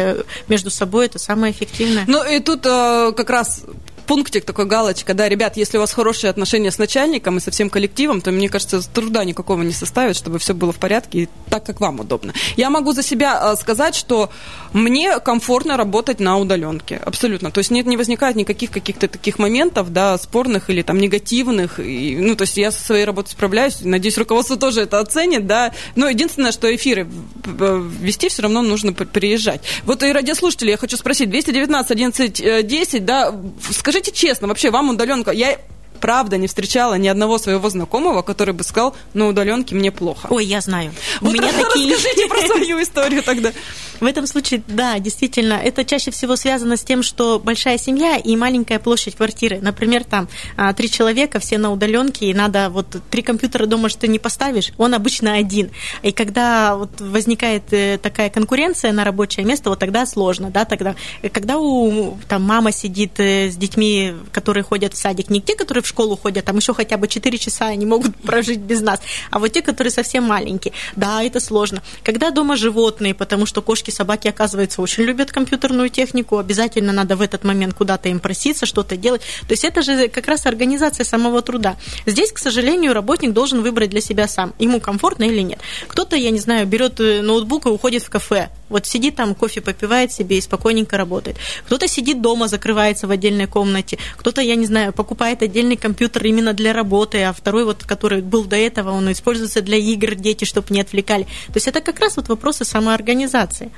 между 0.48 0.69
собой, 0.69 1.06
это 1.06 1.19
самое 1.19 1.54
эффективное. 1.54 2.06
Ну 2.07 2.24
и 2.24 2.40
тут 2.40 2.62
как 2.63 3.30
раз 3.30 3.63
пунктик, 4.05 4.45
такой 4.45 4.65
галочка, 4.65 5.13
да, 5.13 5.29
ребят, 5.29 5.57
если 5.57 5.77
у 5.77 5.81
вас 5.81 5.94
хорошие 5.94 6.29
отношения 6.29 6.71
с 6.71 6.77
начальником 6.77 7.37
и 7.37 7.39
со 7.39 7.51
всем 7.51 7.69
коллективом, 7.69 8.21
то, 8.21 8.31
мне 8.31 8.49
кажется, 8.49 8.81
труда 8.94 9.23
никакого 9.23 9.61
не 9.63 9.73
составит, 9.73 10.16
чтобы 10.16 10.39
все 10.39 10.54
было 10.54 10.71
в 10.71 10.78
порядке 10.78 11.19
и 11.19 11.30
так, 11.49 11.66
как 11.66 11.80
вам 11.80 11.99
удобно. 11.99 12.33
Я 12.57 12.69
могу 12.69 12.94
за 12.94 13.04
себя 13.04 13.39
э, 13.42 13.56
сказать, 13.56 13.95
что 13.95 14.30
мне 14.73 15.19
комфортно 15.19 15.78
работать 15.78 16.19
на 16.19 16.37
удаленке, 16.37 16.97
абсолютно. 16.97 17.51
То 17.51 17.59
есть 17.59 17.71
нет, 17.71 17.85
не 17.85 17.97
возникает 17.97 18.35
никаких 18.35 18.71
каких-то 18.71 19.07
таких 19.07 19.39
моментов, 19.39 19.92
да, 19.94 20.18
спорных 20.18 20.69
или 20.69 20.81
там 20.81 20.97
негативных. 20.97 21.80
И, 21.80 22.18
ну, 22.19 22.35
то 22.35 22.44
есть 22.44 22.57
я 22.57 22.71
со 22.71 22.83
своей 22.83 23.06
работой 23.06 23.31
справляюсь, 23.31 23.81
надеюсь, 23.81 24.18
руководство 24.18 24.57
тоже 24.57 24.81
это 24.81 24.99
оценит, 24.99 25.47
да. 25.47 25.73
Но 25.95 26.09
единственное, 26.09 26.51
что 26.51 26.73
эфиры 26.73 27.07
вести 27.45 28.30
все 28.30 28.42
равно 28.42 28.61
нужно 28.61 28.94
приезжать. 28.94 29.61
Вот 29.85 30.04
и 30.04 30.11
радиослушатели, 30.11 30.71
я 30.71 30.78
хочу 30.78 30.97
спросить, 30.97 31.30
219 31.30 31.92
11 31.92 32.68
10, 32.68 33.06
да, 33.06 33.33
скажите, 33.71 33.93
Скажите 33.94 34.12
честно, 34.12 34.47
вообще 34.47 34.71
вам 34.71 34.90
удаленка... 34.90 35.30
Я 35.30 35.59
правда 36.04 36.36
не 36.36 36.48
встречала 36.48 36.95
ни 36.95 37.07
одного 37.07 37.38
своего 37.38 37.69
знакомого, 37.69 38.24
который 38.24 38.54
бы 38.54 38.66
сказал, 38.66 38.94
на 39.14 39.30
удаленке 39.30 39.74
мне 39.74 39.90
плохо. 39.90 40.28
Ой, 40.30 40.45
я 40.45 40.60
знаю. 40.60 40.92
Вот 41.22 41.30
У 41.30 41.33
меня 41.33 41.48
такие... 41.48 41.95
Расскажите 41.95 42.28
про 42.28 42.42
свою 42.42 42.83
историю 42.83 43.24
тогда. 43.24 43.54
В 44.02 44.06
этом 44.06 44.28
случае, 44.28 44.62
да, 44.68 45.00
действительно, 45.00 45.54
это 45.54 45.86
чаще 45.86 46.12
всего 46.12 46.36
связано 46.36 46.76
с 46.76 46.83
тем, 46.83 47.04
что 47.04 47.40
большая 47.40 47.78
семья 47.78 48.18
и 48.18 48.36
маленькая 48.36 48.80
площадь 48.80 49.16
квартиры. 49.16 49.60
Например, 49.62 50.04
там 50.04 50.28
а, 50.57 50.74
три 50.74 50.92
человека, 50.92 51.40
все 51.40 51.57
на 51.57 51.72
удаленке, 51.72 52.26
и 52.26 52.33
надо 52.33 52.69
вот 52.69 52.98
три 53.10 53.22
компьютера 53.22 53.66
дома, 53.66 53.88
что 53.88 54.06
не 54.07 54.19
поставишь, 54.19 54.74
он 54.78 54.94
обычно 54.94 55.36
один. 55.36 55.72
И 56.02 56.12
когда 56.12 56.76
вот 56.76 57.00
возникает 57.00 57.72
э, 57.72 57.98
такая 57.98 58.30
конкуренция 58.30 58.92
на 58.92 59.06
рабочее 59.06 59.45
место, 59.45 59.69
вот 59.69 59.80
тогда 59.80 60.06
сложно, 60.06 60.50
да, 60.50 60.66
тогда, 60.66 60.95
когда 61.31 61.60
у 61.60 62.18
там 62.28 62.44
мама 62.44 62.74
сидит 62.74 63.22
э, 63.22 63.50
с 63.50 63.56
детьми, 63.56 64.16
которые 64.33 64.66
ходят 64.66 64.94
в 64.94 64.98
садик, 64.98 65.30
не 65.30 65.40
те, 65.40 65.56
которые 65.56 65.81
в 65.81 65.93
школу 65.94 66.18
ходят, 66.18 66.45
там 66.45 66.57
еще 66.57 66.73
хотя 66.73 66.97
бы 66.97 67.07
4 67.07 67.38
часа 67.38 67.68
они 67.68 67.85
могут 67.85 68.16
прожить 68.28 68.59
без 68.59 68.81
нас, 68.81 69.00
а 69.30 69.40
вот 69.40 69.52
те, 69.52 69.62
которые 69.62 69.92
совсем 69.92 70.23
маленькие, 70.23 70.73
да, 70.95 71.23
это 71.23 71.40
сложно. 71.40 71.81
Когда 72.04 72.31
дома 72.31 72.56
животные, 72.56 73.14
потому 73.14 73.45
что 73.45 73.62
кошки 73.62 73.92
собаки, 73.92 74.28
оказывается, 74.28 74.81
очень 74.81 75.04
любят 75.04 75.31
компьютерную 75.31 75.90
технику, 75.90 76.38
обязательно 76.38 76.94
надо 76.94 77.16
в 77.16 77.21
этот 77.21 77.44
момент 77.44 77.76
куда-то 77.76 78.09
им 78.09 78.19
проситься, 78.19 78.66
что-то 78.66 78.97
делать. 78.97 79.21
То 79.47 79.54
есть 79.54 79.64
это 79.64 79.81
же 79.81 80.07
как 80.07 80.28
раз 80.28 80.45
организация 80.45 81.04
самого 81.04 81.42
труда. 81.42 81.76
Здесь, 82.06 82.31
к 82.31 82.40
сожалению, 82.40 82.94
работник 82.94 83.33
должен 83.33 83.62
выбрать 83.62 83.90
для 83.90 84.02
себя 84.02 84.28
сам, 84.28 84.54
ему 84.59 84.80
комфортно 84.80 85.26
или 85.26 85.42
нет. 85.42 85.59
Кто-то, 85.88 86.16
я 86.16 86.31
не 86.31 86.40
знаю, 86.40 86.66
берет 86.66 87.00
э, 87.00 87.21
ноутбук 87.21 87.66
и 87.68 87.69
уходит 87.69 88.04
в 88.04 88.09
кафе, 88.09 88.50
вот 88.73 88.88
сидит 88.88 89.16
там, 89.16 89.35
кофе 89.35 89.62
попивает 89.62 90.12
себе 90.12 90.40
и 90.40 90.42
спокойненько 90.42 90.97
работает. 90.97 91.38
Кто-то 91.66 91.88
сидит 91.88 92.21
дома, 92.21 92.47
закрывается 92.47 93.06
в 93.06 93.12
отдельной 93.12 93.45
комнате. 93.45 94.00
Кто-то, 94.18 94.42
я 94.42 94.56
не 94.56 94.66
знаю, 94.66 94.94
покупает 94.94 95.44
отдельный 95.44 95.78
компьютер 95.83 96.25
именно 96.25 96.54
для 96.54 96.71
работы, 96.71 97.21
а 97.23 97.33
второй 97.33 97.66
вот, 97.66 97.83
который 97.83 98.21
был 98.21 98.45
до 98.45 98.56
этого, 98.56 98.92
он 98.92 99.11
используется 99.11 99.61
для 99.61 99.78
игр, 99.78 100.16
дети, 100.16 100.45
чтобы 100.45 100.68
не 100.69 100.80
отвлекали. 100.80 101.23
То 101.47 101.56
есть 101.56 101.68
это 101.68 101.81
как 101.81 101.99
раз 101.99 102.16
вот 102.16 102.30
вопросы 102.30 102.63
самоорганизации. 102.63 103.69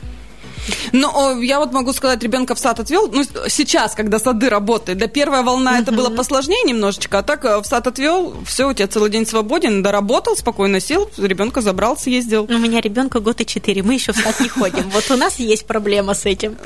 Ну, 0.92 1.42
я 1.42 1.60
вот 1.60 1.72
могу 1.72 1.94
сказать, 1.94 2.24
ребенка 2.24 2.56
в 2.56 2.60
сад 2.60 2.80
отвел. 2.80 3.10
Ну, 3.12 3.24
сейчас, 3.48 3.96
когда 3.96 4.20
сады 4.20 4.50
работают. 4.50 5.00
Да, 5.00 5.08
первая 5.08 5.44
волна 5.44 5.80
это 5.80 5.92
было 5.92 6.10
посложнее 6.10 6.64
немножечко, 6.66 7.20
а 7.20 7.24
так 7.24 7.46
э, 7.46 7.60
в 7.60 7.66
сад 7.66 7.88
отвел, 7.88 8.36
все, 8.46 8.70
у 8.70 8.74
тебя 8.74 8.88
целый 8.88 9.10
день 9.10 9.26
свободен, 9.26 9.84
доработал, 9.84 10.36
спокойно 10.36 10.80
сел, 10.80 11.10
ребенка 11.18 11.62
забрал, 11.62 11.98
съездил. 11.98 12.46
У 12.50 12.58
меня 12.58 12.82
ребенка 12.82 13.20
год 13.20 13.42
и 13.42 13.46
четыре, 13.46 13.84
мы 13.84 13.96
еще 13.96 14.14
в 14.14 14.18
сад 14.18 14.40
не 14.40 14.50
ходим. 14.50 14.90
Вот 14.92 15.10
у 15.12 15.18
нас 15.18 15.40
есть 15.40 15.66
проблема 15.66 16.14
с 16.14 16.26
этим. 16.26 16.58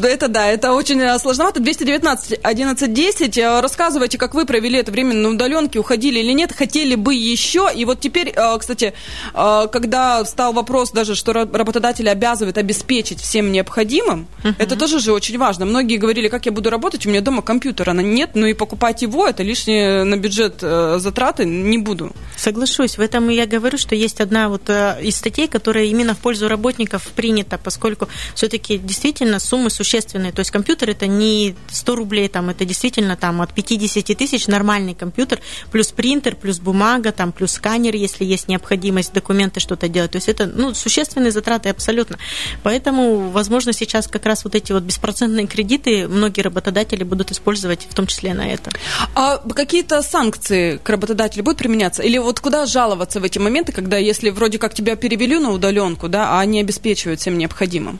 Да, 0.00 0.08
это 0.08 0.28
да, 0.28 0.46
это 0.46 0.72
очень 0.72 1.00
э, 1.00 1.18
сложновато. 1.18 1.60
219 1.60 2.40
11 2.42 2.92
10. 2.92 3.38
Рассказывайте, 3.60 4.18
как 4.18 4.34
вы 4.34 4.44
провели 4.46 4.78
это 4.78 4.90
время 4.90 5.14
на 5.14 5.30
удаленке, 5.30 5.78
уходили 5.78 6.18
или 6.18 6.32
нет, 6.32 6.52
хотели 6.52 6.94
бы 6.94 7.14
еще. 7.14 7.70
И 7.74 7.84
вот 7.84 8.00
теперь, 8.00 8.32
э, 8.34 8.58
кстати, 8.58 8.94
когда 9.32 10.24
стал 10.24 10.52
вопрос 10.52 10.90
даже, 10.90 11.14
что 11.14 11.32
работодатель 11.32 12.08
обязывает 12.08 12.58
обеспечить 12.58 13.20
всем 13.20 13.43
всем 13.44 13.52
необходимым, 13.52 14.26
uh-huh. 14.42 14.54
это 14.58 14.76
тоже 14.76 15.00
же 15.00 15.12
очень 15.12 15.38
важно. 15.38 15.66
Многие 15.66 15.96
говорили, 15.96 16.28
как 16.28 16.46
я 16.46 16.52
буду 16.52 16.70
работать, 16.70 17.06
у 17.06 17.10
меня 17.10 17.20
дома 17.20 17.42
компьютера 17.42 17.92
нет, 17.92 18.30
ну 18.34 18.46
и 18.46 18.54
покупать 18.54 19.02
его, 19.02 19.26
это 19.26 19.42
лишние 19.42 20.04
на 20.04 20.16
бюджет 20.16 20.58
э, 20.62 20.98
затраты, 20.98 21.44
не 21.44 21.78
буду. 21.78 22.12
Соглашусь, 22.36 22.98
в 22.98 23.00
этом 23.00 23.28
я 23.28 23.46
говорю, 23.46 23.78
что 23.78 23.94
есть 23.94 24.20
одна 24.20 24.48
вот 24.48 24.68
э, 24.68 24.98
из 25.02 25.16
статей, 25.16 25.48
которая 25.48 25.84
именно 25.84 26.14
в 26.14 26.18
пользу 26.18 26.48
работников 26.48 27.06
принята, 27.08 27.58
поскольку 27.58 28.08
все-таки 28.34 28.78
действительно 28.78 29.38
суммы 29.38 29.70
существенные, 29.70 30.32
то 30.32 30.40
есть 30.40 30.50
компьютер 30.50 30.90
это 30.90 31.06
не 31.06 31.54
100 31.68 31.96
рублей, 31.96 32.28
там, 32.28 32.50
это 32.50 32.64
действительно 32.64 33.16
там 33.16 33.40
от 33.40 33.52
50 33.52 34.16
тысяч 34.16 34.46
нормальный 34.46 34.94
компьютер, 34.94 35.40
плюс 35.70 35.88
принтер, 35.92 36.36
плюс 36.36 36.58
бумага, 36.58 37.12
там, 37.12 37.32
плюс 37.32 37.52
сканер, 37.52 37.94
если 37.94 38.24
есть 38.24 38.48
необходимость 38.48 39.12
документы 39.12 39.60
что-то 39.60 39.88
делать, 39.88 40.12
то 40.12 40.16
есть 40.16 40.28
это 40.28 40.46
ну, 40.46 40.74
существенные 40.74 41.32
затраты 41.32 41.68
абсолютно. 41.68 42.18
Поэтому 42.62 43.23
возможно, 43.30 43.72
сейчас 43.72 44.06
как 44.06 44.26
раз 44.26 44.44
вот 44.44 44.54
эти 44.54 44.72
вот 44.72 44.82
беспроцентные 44.82 45.46
кредиты 45.46 46.08
многие 46.08 46.42
работодатели 46.42 47.04
будут 47.04 47.30
использовать, 47.30 47.86
в 47.88 47.94
том 47.94 48.06
числе 48.06 48.34
на 48.34 48.46
это. 48.48 48.70
А 49.14 49.38
какие-то 49.38 50.02
санкции 50.02 50.78
к 50.78 50.88
работодателю 50.88 51.44
будут 51.44 51.58
применяться? 51.58 52.02
Или 52.02 52.18
вот 52.18 52.40
куда 52.40 52.66
жаловаться 52.66 53.20
в 53.20 53.24
эти 53.24 53.38
моменты, 53.38 53.72
когда 53.72 53.96
если 53.96 54.30
вроде 54.30 54.58
как 54.58 54.74
тебя 54.74 54.96
перевели 54.96 55.38
на 55.38 55.50
удаленку, 55.50 56.08
да, 56.08 56.30
а 56.30 56.40
они 56.40 56.60
обеспечивают 56.60 57.20
всем 57.20 57.38
необходимым? 57.38 57.98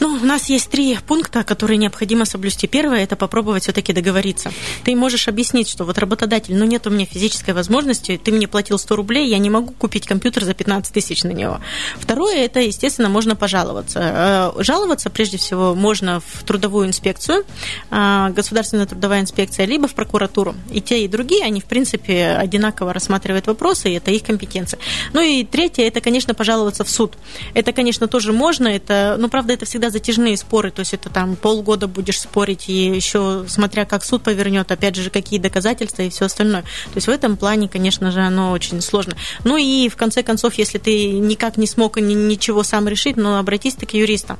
Ну, 0.00 0.14
у 0.14 0.24
нас 0.24 0.48
есть 0.48 0.70
три 0.70 0.98
пункта, 1.06 1.44
которые 1.44 1.78
необходимо 1.78 2.24
соблюсти. 2.24 2.66
Первое– 2.66 3.02
это 3.04 3.16
попробовать 3.16 3.62
все-таки 3.64 3.92
договориться. 3.92 4.50
Ты 4.84 4.94
можешь 4.94 5.28
объяснить, 5.28 5.68
что 5.68 5.84
вот 5.84 5.98
работодатель, 5.98 6.56
ну, 6.56 6.64
нет 6.64 6.86
у 6.86 6.90
меня 6.90 7.06
физической 7.06 7.52
возможности, 7.52 8.20
ты 8.22 8.32
мне 8.32 8.48
платил 8.48 8.78
100 8.78 8.96
рублей, 8.96 9.28
я 9.28 9.38
не 9.38 9.50
могу 9.50 9.72
купить 9.72 10.06
компьютер 10.06 10.44
за 10.44 10.54
15 10.54 10.92
тысяч 10.92 11.24
на 11.24 11.30
него. 11.30 11.60
Второе– 11.98 12.36
это, 12.44 12.60
естественно, 12.60 13.08
можно 13.08 13.36
пожаловаться 13.36 14.52
э, 14.56 14.62
жаловаться 14.62 15.10
прежде 15.10 15.38
всего 15.38 15.74
можно 15.74 16.20
в 16.20 16.42
трудовую 16.44 16.86
инспекцию, 16.86 17.44
а, 17.90 18.30
государственная 18.30 18.86
трудовая 18.86 19.20
инспекция, 19.20 19.66
либо 19.66 19.88
в 19.88 19.94
прокуратуру. 19.94 20.54
И 20.70 20.80
те, 20.80 21.04
и 21.04 21.08
другие, 21.08 21.44
они, 21.44 21.60
в 21.60 21.64
принципе, 21.64 22.36
одинаково 22.38 22.92
рассматривают 22.92 23.46
вопросы, 23.46 23.90
и 23.90 23.94
это 23.94 24.10
их 24.10 24.22
компетенция. 24.22 24.78
Ну 25.12 25.20
и 25.20 25.44
третье, 25.44 25.84
это, 25.84 26.00
конечно, 26.00 26.34
пожаловаться 26.34 26.84
в 26.84 26.90
суд. 26.90 27.14
Это, 27.54 27.72
конечно, 27.72 28.08
тоже 28.08 28.32
можно, 28.32 28.68
это, 28.68 29.16
ну, 29.18 29.28
правда, 29.28 29.52
это 29.52 29.64
всегда 29.64 29.85
затяжные 29.90 30.36
споры, 30.36 30.70
то 30.70 30.80
есть 30.80 30.94
это 30.94 31.10
там 31.10 31.36
полгода 31.36 31.86
будешь 31.86 32.20
спорить, 32.20 32.68
и 32.68 32.86
еще 32.86 33.44
смотря 33.48 33.84
как 33.84 34.04
суд 34.04 34.22
повернет, 34.22 34.70
опять 34.70 34.96
же, 34.96 35.10
какие 35.10 35.38
доказательства 35.38 36.02
и 36.02 36.10
все 36.10 36.26
остальное. 36.26 36.62
То 36.62 36.96
есть 36.96 37.06
в 37.06 37.10
этом 37.10 37.36
плане, 37.36 37.68
конечно 37.68 38.10
же, 38.10 38.20
оно 38.20 38.52
очень 38.52 38.80
сложно. 38.80 39.16
Ну 39.44 39.56
и 39.56 39.88
в 39.88 39.96
конце 39.96 40.22
концов, 40.22 40.54
если 40.54 40.78
ты 40.78 41.10
никак 41.12 41.56
не 41.56 41.66
смог 41.66 41.98
ничего 41.98 42.62
сам 42.62 42.88
решить, 42.88 43.16
ну, 43.16 43.36
обратись 43.36 43.74
ты 43.74 43.86
к 43.86 43.94
юристам 43.94 44.38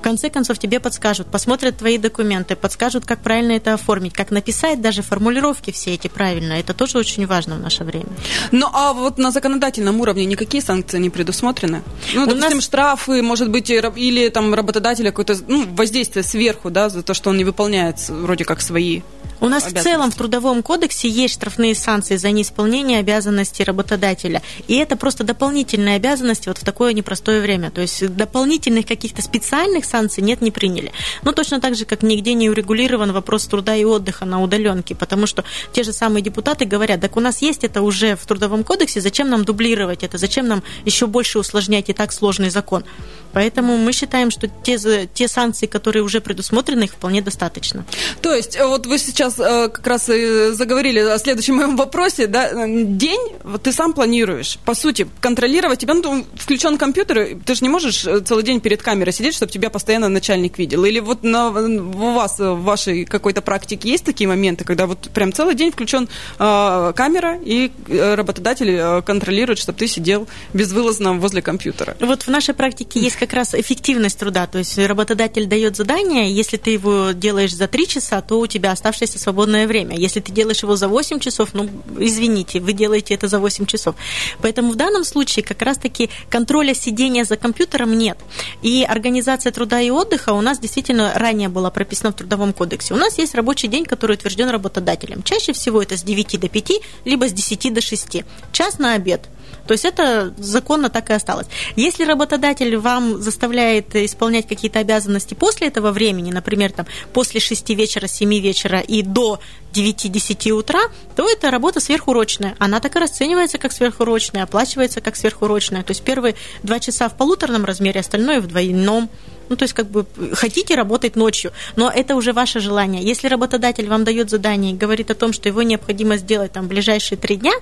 в 0.00 0.02
конце 0.02 0.30
концов 0.30 0.58
тебе 0.58 0.80
подскажут, 0.80 1.26
посмотрят 1.26 1.76
твои 1.76 1.98
документы, 1.98 2.56
подскажут, 2.56 3.04
как 3.04 3.20
правильно 3.20 3.52
это 3.52 3.74
оформить, 3.74 4.14
как 4.14 4.30
написать 4.30 4.80
даже 4.80 5.02
формулировки 5.02 5.72
все 5.72 5.92
эти 5.92 6.08
правильно. 6.08 6.54
Это 6.54 6.72
тоже 6.72 6.96
очень 6.96 7.26
важно 7.26 7.56
в 7.56 7.60
наше 7.60 7.84
время. 7.84 8.08
Ну, 8.50 8.66
а 8.72 8.94
вот 8.94 9.18
на 9.18 9.30
законодательном 9.30 10.00
уровне 10.00 10.24
никакие 10.24 10.62
санкции 10.62 10.98
не 10.98 11.10
предусмотрены? 11.10 11.82
Ну, 12.14 12.22
У 12.22 12.26
допустим, 12.26 12.56
нас... 12.56 12.64
штрафы, 12.64 13.20
может 13.20 13.50
быть, 13.50 13.68
или 13.68 14.30
там 14.30 14.54
работодателя 14.54 15.10
какое-то 15.10 15.36
ну, 15.46 15.66
воздействие 15.74 16.22
сверху, 16.22 16.70
да, 16.70 16.88
за 16.88 17.02
то, 17.02 17.12
что 17.12 17.28
он 17.28 17.36
не 17.36 17.44
выполняет 17.44 17.98
вроде 18.08 18.46
как 18.46 18.62
свои 18.62 19.02
у 19.40 19.48
нас 19.48 19.64
в 19.64 19.82
целом 19.82 20.10
в 20.10 20.14
Трудовом 20.14 20.62
кодексе 20.62 21.08
есть 21.08 21.34
штрафные 21.34 21.74
санкции 21.74 22.16
за 22.16 22.30
неисполнение 22.30 22.98
обязанностей 23.00 23.64
работодателя. 23.64 24.42
И 24.68 24.76
это 24.76 24.96
просто 24.96 25.24
дополнительные 25.24 25.96
обязанности 25.96 26.48
вот 26.48 26.58
в 26.58 26.64
такое 26.64 26.92
непростое 26.92 27.40
время. 27.40 27.70
То 27.70 27.80
есть 27.80 28.14
дополнительных 28.14 28.86
каких-то 28.86 29.22
специальных 29.22 29.84
санкций 29.84 30.22
нет, 30.22 30.40
не 30.40 30.50
приняли. 30.50 30.92
Но 31.22 31.32
точно 31.32 31.60
так 31.60 31.74
же, 31.74 31.84
как 31.84 32.02
нигде 32.02 32.34
не 32.34 32.50
урегулирован 32.50 33.12
вопрос 33.12 33.46
труда 33.46 33.74
и 33.74 33.84
отдыха 33.84 34.24
на 34.24 34.42
удаленке, 34.42 34.94
потому 34.94 35.26
что 35.26 35.44
те 35.72 35.82
же 35.82 35.92
самые 35.92 36.22
депутаты 36.22 36.64
говорят, 36.64 37.00
так 37.00 37.16
у 37.16 37.20
нас 37.20 37.42
есть 37.42 37.64
это 37.64 37.82
уже 37.82 38.16
в 38.16 38.26
Трудовом 38.26 38.64
кодексе, 38.64 39.00
зачем 39.00 39.30
нам 39.30 39.44
дублировать 39.44 40.02
это, 40.02 40.18
зачем 40.18 40.46
нам 40.48 40.62
еще 40.84 41.06
больше 41.06 41.38
усложнять 41.38 41.88
и 41.88 41.92
так 41.92 42.12
сложный 42.12 42.50
закон. 42.50 42.84
Поэтому 43.32 43.76
мы 43.76 43.92
считаем, 43.92 44.30
что 44.30 44.48
те, 44.48 44.78
те 45.14 45.28
санкции, 45.28 45.66
которые 45.66 46.02
уже 46.02 46.20
предусмотрены, 46.20 46.84
их 46.84 46.92
вполне 46.92 47.22
достаточно. 47.22 47.84
То 48.22 48.34
есть, 48.34 48.56
э, 48.56 48.66
вот 48.66 48.86
вы 48.86 48.98
сейчас 48.98 49.29
э, 49.38 49.68
как 49.68 49.86
раз 49.86 50.08
и 50.08 50.52
заговорили 50.52 51.00
о 51.00 51.18
следующем 51.18 51.56
моем 51.56 51.76
вопросе, 51.76 52.26
да, 52.26 52.50
день 52.66 53.20
вот 53.44 53.62
ты 53.62 53.72
сам 53.72 53.92
планируешь, 53.92 54.58
по 54.64 54.74
сути, 54.74 55.06
контролировать 55.20 55.78
тебя, 55.78 55.94
ну, 55.94 56.24
включен 56.34 56.78
компьютер, 56.78 57.38
ты 57.44 57.54
же 57.54 57.62
не 57.62 57.68
можешь 57.68 58.06
э, 58.06 58.20
целый 58.20 58.42
день 58.42 58.60
перед 58.60 58.82
камерой 58.82 59.12
сидеть, 59.12 59.34
чтобы 59.34 59.52
тебя 59.52 59.70
постоянно 59.70 60.08
начальник 60.08 60.58
видел. 60.58 60.84
Или 60.84 61.00
вот 61.00 61.22
на, 61.22 61.48
у 61.48 62.14
вас 62.14 62.38
в 62.38 62.62
вашей 62.62 63.04
какой-то 63.04 63.42
практике 63.42 63.90
есть 63.90 64.04
такие 64.04 64.28
моменты, 64.28 64.64
когда 64.64 64.86
вот 64.86 65.10
прям 65.14 65.32
целый 65.32 65.54
день 65.54 65.70
включен 65.72 66.08
э, 66.38 66.92
камера, 66.96 67.38
и 67.44 67.70
работодатель 67.88 69.02
контролирует, 69.02 69.58
чтобы 69.58 69.78
ты 69.78 69.86
сидел 69.86 70.26
безвылазно 70.54 71.14
возле 71.14 71.42
компьютера? 71.42 71.96
Вот 72.00 72.22
в 72.22 72.28
нашей 72.28 72.54
практике 72.54 73.00
есть 73.00 73.16
как 73.16 73.32
раз 73.32 73.54
эффективность 73.54 74.18
труда. 74.18 74.46
То 74.46 74.58
есть 74.58 74.78
работодатель 74.78 75.46
дает 75.46 75.76
задание, 75.76 76.32
если 76.32 76.56
ты 76.56 76.70
его 76.70 77.10
делаешь 77.12 77.54
за 77.54 77.68
3 77.68 77.86
часа, 77.86 78.20
то 78.22 78.40
у 78.40 78.46
тебя 78.46 78.72
оставшееся 78.72 79.18
свободное 79.20 79.66
время. 79.66 79.96
Если 79.96 80.20
ты 80.20 80.32
делаешь 80.32 80.62
его 80.62 80.76
за 80.76 80.88
8 80.88 81.18
часов, 81.20 81.50
ну, 81.52 81.68
извините, 81.98 82.60
вы 82.60 82.72
делаете 82.72 83.14
это 83.14 83.28
за 83.28 83.38
8 83.38 83.66
часов. 83.66 83.94
Поэтому 84.40 84.72
в 84.72 84.76
данном 84.76 85.04
случае 85.04 85.44
как 85.44 85.62
раз-таки 85.62 86.10
контроля 86.28 86.74
сидения 86.74 87.24
за 87.24 87.36
компьютером 87.36 87.96
нет. 87.96 88.18
И 88.62 88.84
организация 88.84 89.52
труда 89.52 89.80
и 89.80 89.90
отдыха 89.90 90.30
у 90.30 90.40
нас 90.40 90.58
действительно 90.58 91.12
ранее 91.14 91.48
была 91.48 91.70
прописана 91.70 92.12
в 92.12 92.16
Трудовом 92.16 92.52
кодексе. 92.52 92.94
У 92.94 92.96
нас 92.96 93.18
есть 93.18 93.34
рабочий 93.34 93.68
день, 93.68 93.84
который 93.84 94.14
утвержден 94.14 94.48
работодателем. 94.48 95.22
Чаще 95.22 95.52
всего 95.52 95.82
это 95.82 95.96
с 95.96 96.02
9 96.02 96.40
до 96.40 96.48
5, 96.48 96.72
либо 97.04 97.28
с 97.28 97.32
10 97.32 97.74
до 97.74 97.80
6. 97.80 98.24
Час 98.52 98.78
на 98.78 98.94
обед– 98.94 99.28
то 99.70 99.74
есть 99.74 99.84
это 99.84 100.34
законно 100.36 100.90
так 100.90 101.10
и 101.10 101.12
осталось. 101.12 101.46
Если 101.76 102.04
работодатель 102.04 102.76
вам 102.76 103.22
заставляет 103.22 103.94
исполнять 103.94 104.48
какие-то 104.48 104.80
обязанности 104.80 105.34
после 105.34 105.68
этого 105.68 105.92
времени, 105.92 106.32
например, 106.32 106.72
там, 106.72 106.86
после 107.12 107.38
6 107.38 107.70
вечера, 107.70 108.08
7 108.08 108.34
вечера 108.40 108.80
и 108.80 109.02
до 109.02 109.38
9-10 109.72 110.50
утра, 110.50 110.80
то 111.14 111.30
это 111.30 111.52
работа 111.52 111.78
сверхурочная. 111.78 112.56
Она 112.58 112.80
так 112.80 112.96
и 112.96 112.98
расценивается 112.98 113.58
как 113.58 113.70
сверхурочная, 113.70 114.42
оплачивается 114.42 115.00
как 115.00 115.14
сверхурочная. 115.14 115.84
То 115.84 115.92
есть 115.92 116.02
первые 116.02 116.34
два 116.64 116.80
часа 116.80 117.08
в 117.08 117.16
полуторном 117.16 117.64
размере, 117.64 118.00
остальное 118.00 118.40
в 118.40 118.48
двойном. 118.48 119.08
Ну, 119.50 119.56
то 119.56 119.64
есть, 119.64 119.74
как 119.74 119.90
бы, 119.90 120.06
хотите 120.32 120.76
работать 120.76 121.16
ночью, 121.16 121.50
но 121.74 121.90
это 121.90 122.14
уже 122.14 122.32
ваше 122.32 122.60
желание. 122.60 123.02
Если 123.02 123.26
работодатель 123.26 123.88
вам 123.88 124.04
дает 124.04 124.30
задание 124.30 124.72
и 124.72 124.76
говорит 124.76 125.10
о 125.10 125.16
том, 125.16 125.32
что 125.32 125.48
его 125.48 125.62
необходимо 125.62 126.16
сделать 126.18 126.52
там 126.52 126.68
ближайшие 126.68 127.18
три 127.18 127.34
дня, 127.34 127.52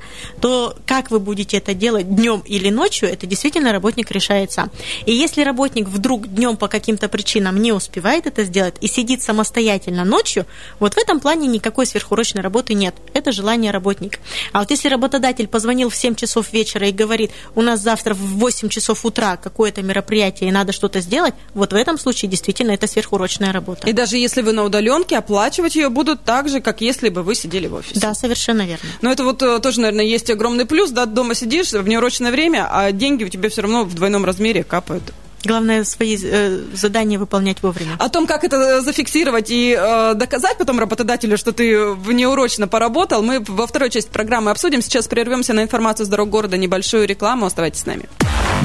то 0.41 0.77
как 0.85 1.11
вы 1.11 1.19
будете 1.19 1.57
это 1.57 1.73
делать 1.73 2.15
днем 2.15 2.43
или 2.45 2.69
ночью, 2.69 3.09
это 3.09 3.27
действительно 3.27 3.73
работник 3.73 4.11
решает 4.11 4.53
сам. 4.53 4.71
И 5.07 5.13
если 5.13 5.43
работник 5.43 5.89
вдруг 5.89 6.29
днем 6.29 6.59
по 6.59 6.69
каким-то 6.69 7.09
причинам 7.09 7.61
не 7.61 7.73
успевает 7.73 8.27
это 8.27 8.45
сделать 8.45 8.75
и 8.83 8.87
сидит 8.87 9.23
самостоятельно 9.23 10.05
ночью, 10.05 10.45
вот 10.81 10.93
в 10.93 10.99
этом 10.99 11.21
плане 11.21 11.49
никакой 11.49 11.87
сверхурочной 11.87 12.43
работы 12.43 12.75
нет. 12.75 12.95
Это 13.15 13.33
желание 13.33 13.71
работника. 13.71 14.19
А 14.53 14.59
вот 14.59 14.71
если 14.71 14.91
работодатель 14.91 15.49
позвонил 15.49 15.89
в 15.89 15.97
7 15.97 16.17
часов 16.17 16.53
вечера 16.53 16.87
и 16.87 16.93
говорит, 16.93 17.31
у 17.55 17.63
нас 17.63 17.81
завтра 17.81 18.13
в 18.13 18.19
8 18.19 18.69
часов 18.69 19.07
утра 19.07 19.39
какое-то 19.39 19.83
мероприятие 19.83 20.51
и 20.51 20.53
надо 20.53 20.73
что-то 20.73 21.01
сделать, 21.01 21.33
вот 21.55 21.73
в 21.73 21.78
этом 21.79 21.99
случае 21.99 22.31
действительно 22.31 22.73
это 22.73 22.87
сверхурочная 22.87 23.53
работа. 23.53 23.89
И 23.89 23.93
даже 23.93 24.17
если 24.17 24.43
вы 24.43 24.53
на 24.53 24.65
удаленке, 24.65 25.17
оплачивать 25.17 25.77
ее 25.77 25.89
будут 25.89 26.25
так 26.25 26.49
же, 26.49 26.61
как 26.61 26.81
если 26.81 27.09
бы 27.09 27.23
вы 27.23 27.35
сидели 27.35 27.67
в 27.67 27.75
офисе. 27.75 28.01
Да, 28.01 28.15
совершенно 28.15 28.63
верно. 28.63 28.89
Но 29.03 29.11
это 29.11 29.25
вот 29.25 29.43
э, 29.43 29.59
тоже, 29.61 29.81
наверное, 29.81 30.05
есть 30.05 30.31
огромный 30.31 30.67
плюс, 30.67 30.91
да, 30.91 31.07
дома 31.07 31.35
сидишь 31.35 31.73
в 31.73 31.89
неурочное 31.89 32.31
время, 32.31 32.69
а 32.71 32.93
деньги 32.93 33.25
у 33.25 33.29
тебя 33.29 33.49
все 33.49 33.63
равно 33.63 33.85
в 33.85 33.95
двойном 33.95 34.25
размере 34.25 34.65
капают. 34.65 35.13
Главное 35.45 35.85
свои 35.85 36.19
э, 36.21 36.61
задания 36.75 37.19
выполнять 37.19 37.63
вовремя. 37.63 37.95
О 37.99 38.09
том, 38.09 38.27
как 38.27 38.43
это 38.43 38.81
зафиксировать 38.81 39.51
и 39.51 39.77
э, 39.79 40.15
доказать 40.15 40.59
потом 40.59 40.81
работодателю, 40.81 41.39
что 41.39 41.53
ты 41.53 41.93
внеурочно 41.93 42.67
поработал, 42.67 43.23
мы 43.23 43.41
во 43.47 43.67
второй 43.67 43.91
части 43.91 44.11
программы 44.11 44.51
обсудим. 44.51 44.83
Сейчас 44.83 45.07
прервемся 45.07 45.53
на 45.53 45.63
информацию 45.63 46.07
с 46.07 46.09
дорог 46.09 46.29
города, 46.29 46.57
небольшую 46.57 47.07
рекламу. 47.07 47.47
Оставайтесь 47.47 47.83
с 47.83 47.87
нами. 47.87 48.09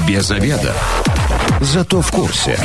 Без 0.08 0.32
обеда. 0.32 0.74
Зато 1.62 2.02
в 2.02 2.12
курсе. 2.12 2.60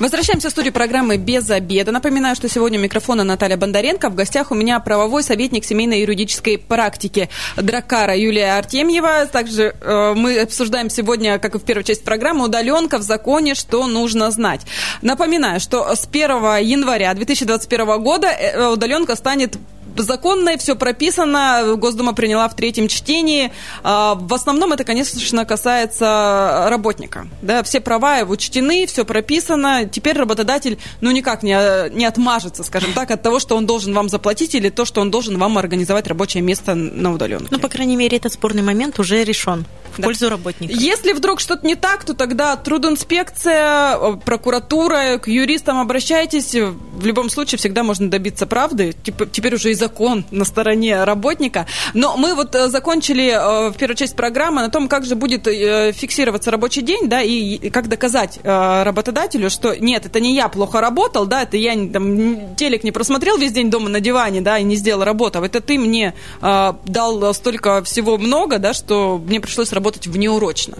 Возвращаемся 0.00 0.48
в 0.48 0.52
студию 0.52 0.72
программы 0.72 1.18
«Без 1.18 1.50
обеда». 1.50 1.92
Напоминаю, 1.92 2.34
что 2.34 2.48
сегодня 2.48 2.78
у 2.78 2.82
микрофона 2.82 3.22
Наталья 3.22 3.58
Бондаренко. 3.58 4.08
В 4.08 4.14
гостях 4.14 4.50
у 4.50 4.54
меня 4.54 4.80
правовой 4.80 5.22
советник 5.22 5.62
семейной 5.62 6.00
юридической 6.00 6.56
практики 6.56 7.28
Дракара 7.58 8.16
Юлия 8.16 8.56
Артемьева. 8.56 9.26
Также 9.26 9.74
э, 9.78 10.14
мы 10.16 10.38
обсуждаем 10.40 10.88
сегодня, 10.88 11.38
как 11.38 11.54
и 11.54 11.58
в 11.58 11.64
первой 11.64 11.84
части 11.84 12.02
программы, 12.02 12.46
удаленка 12.46 12.96
в 12.96 13.02
законе, 13.02 13.54
что 13.54 13.86
нужно 13.86 14.30
знать. 14.30 14.62
Напоминаю, 15.02 15.60
что 15.60 15.94
с 15.94 16.08
1 16.10 16.30
января 16.62 17.12
2021 17.12 18.02
года 18.02 18.28
э, 18.28 18.68
удаленка 18.68 19.16
станет 19.16 19.58
законно, 19.96 20.56
все 20.58 20.76
прописано, 20.76 21.74
Госдума 21.76 22.12
приняла 22.12 22.48
в 22.48 22.56
третьем 22.56 22.88
чтении. 22.88 23.52
А, 23.82 24.14
в 24.14 24.32
основном 24.34 24.72
это, 24.72 24.84
конечно, 24.84 25.44
касается 25.44 26.66
работника. 26.68 27.28
Да, 27.42 27.62
все 27.62 27.80
права 27.80 28.20
учтены, 28.22 28.86
все 28.86 29.04
прописано. 29.04 29.86
Теперь 29.86 30.16
работодатель 30.16 30.78
ну 31.00 31.10
никак 31.10 31.42
не, 31.42 31.90
не 31.90 32.04
отмажется, 32.04 32.64
скажем 32.64 32.92
так, 32.92 33.10
от 33.10 33.22
того, 33.22 33.38
что 33.40 33.56
он 33.56 33.66
должен 33.66 33.94
вам 33.94 34.08
заплатить 34.08 34.54
или 34.54 34.68
то, 34.68 34.84
что 34.84 35.00
он 35.00 35.10
должен 35.10 35.38
вам 35.38 35.58
организовать 35.58 36.06
рабочее 36.06 36.42
место 36.42 36.74
на 36.74 37.12
удаленке. 37.12 37.48
Ну, 37.50 37.58
по 37.58 37.68
крайней 37.68 37.96
мере, 37.96 38.16
этот 38.16 38.32
спорный 38.32 38.62
момент 38.62 38.98
уже 38.98 39.24
решен 39.24 39.64
в 39.94 39.98
да. 39.98 40.04
пользу 40.04 40.28
работника. 40.28 40.72
Если 40.72 41.12
вдруг 41.12 41.40
что-то 41.40 41.66
не 41.66 41.74
так, 41.74 42.04
то 42.04 42.14
тогда 42.14 42.56
трудинспекция, 42.56 44.16
прокуратура, 44.24 45.18
к 45.18 45.28
юристам 45.28 45.78
обращайтесь. 45.78 46.54
В 46.54 47.04
любом 47.06 47.30
случае 47.30 47.58
всегда 47.58 47.82
можно 47.82 48.08
добиться 48.08 48.46
правды. 48.46 48.94
Теперь 49.32 49.54
уже 49.54 49.70
и 49.70 49.74
закон 49.80 50.24
на 50.30 50.44
стороне 50.44 51.02
работника. 51.04 51.66
Но 51.94 52.16
мы 52.16 52.34
вот 52.34 52.54
э, 52.54 52.68
закончили 52.68 53.30
э, 53.30 53.70
в 53.70 53.76
первой 53.76 53.96
части 53.96 54.14
программы 54.14 54.62
на 54.62 54.68
том, 54.70 54.86
как 54.88 55.04
же 55.04 55.16
будет 55.16 55.44
фиксироваться 55.44 56.50
рабочий 56.50 56.82
день, 56.82 57.08
да, 57.08 57.22
и 57.22 57.70
как 57.70 57.88
доказать 57.88 58.38
работодателю, 58.44 59.50
что 59.50 59.74
нет, 59.74 60.06
это 60.06 60.20
не 60.20 60.34
я 60.34 60.48
плохо 60.48 60.80
работал, 60.80 61.26
да, 61.26 61.42
это 61.42 61.56
я 61.56 61.72
там, 61.88 62.54
телек 62.56 62.84
не 62.84 62.92
просмотрел 62.92 63.36
весь 63.38 63.52
день 63.52 63.70
дома 63.70 63.88
на 63.88 64.00
диване, 64.00 64.40
да, 64.40 64.58
и 64.58 64.64
не 64.64 64.76
сделал 64.76 65.02
работу, 65.04 65.40
а 65.40 65.46
это 65.46 65.60
ты 65.60 65.78
мне 65.78 66.14
дал 66.40 67.34
столько 67.34 67.82
всего 67.82 68.18
много, 68.18 68.58
да, 68.58 68.72
что 68.72 69.18
мне 69.18 69.40
пришлось 69.40 69.72
работать 69.72 70.06
внеурочно. 70.06 70.76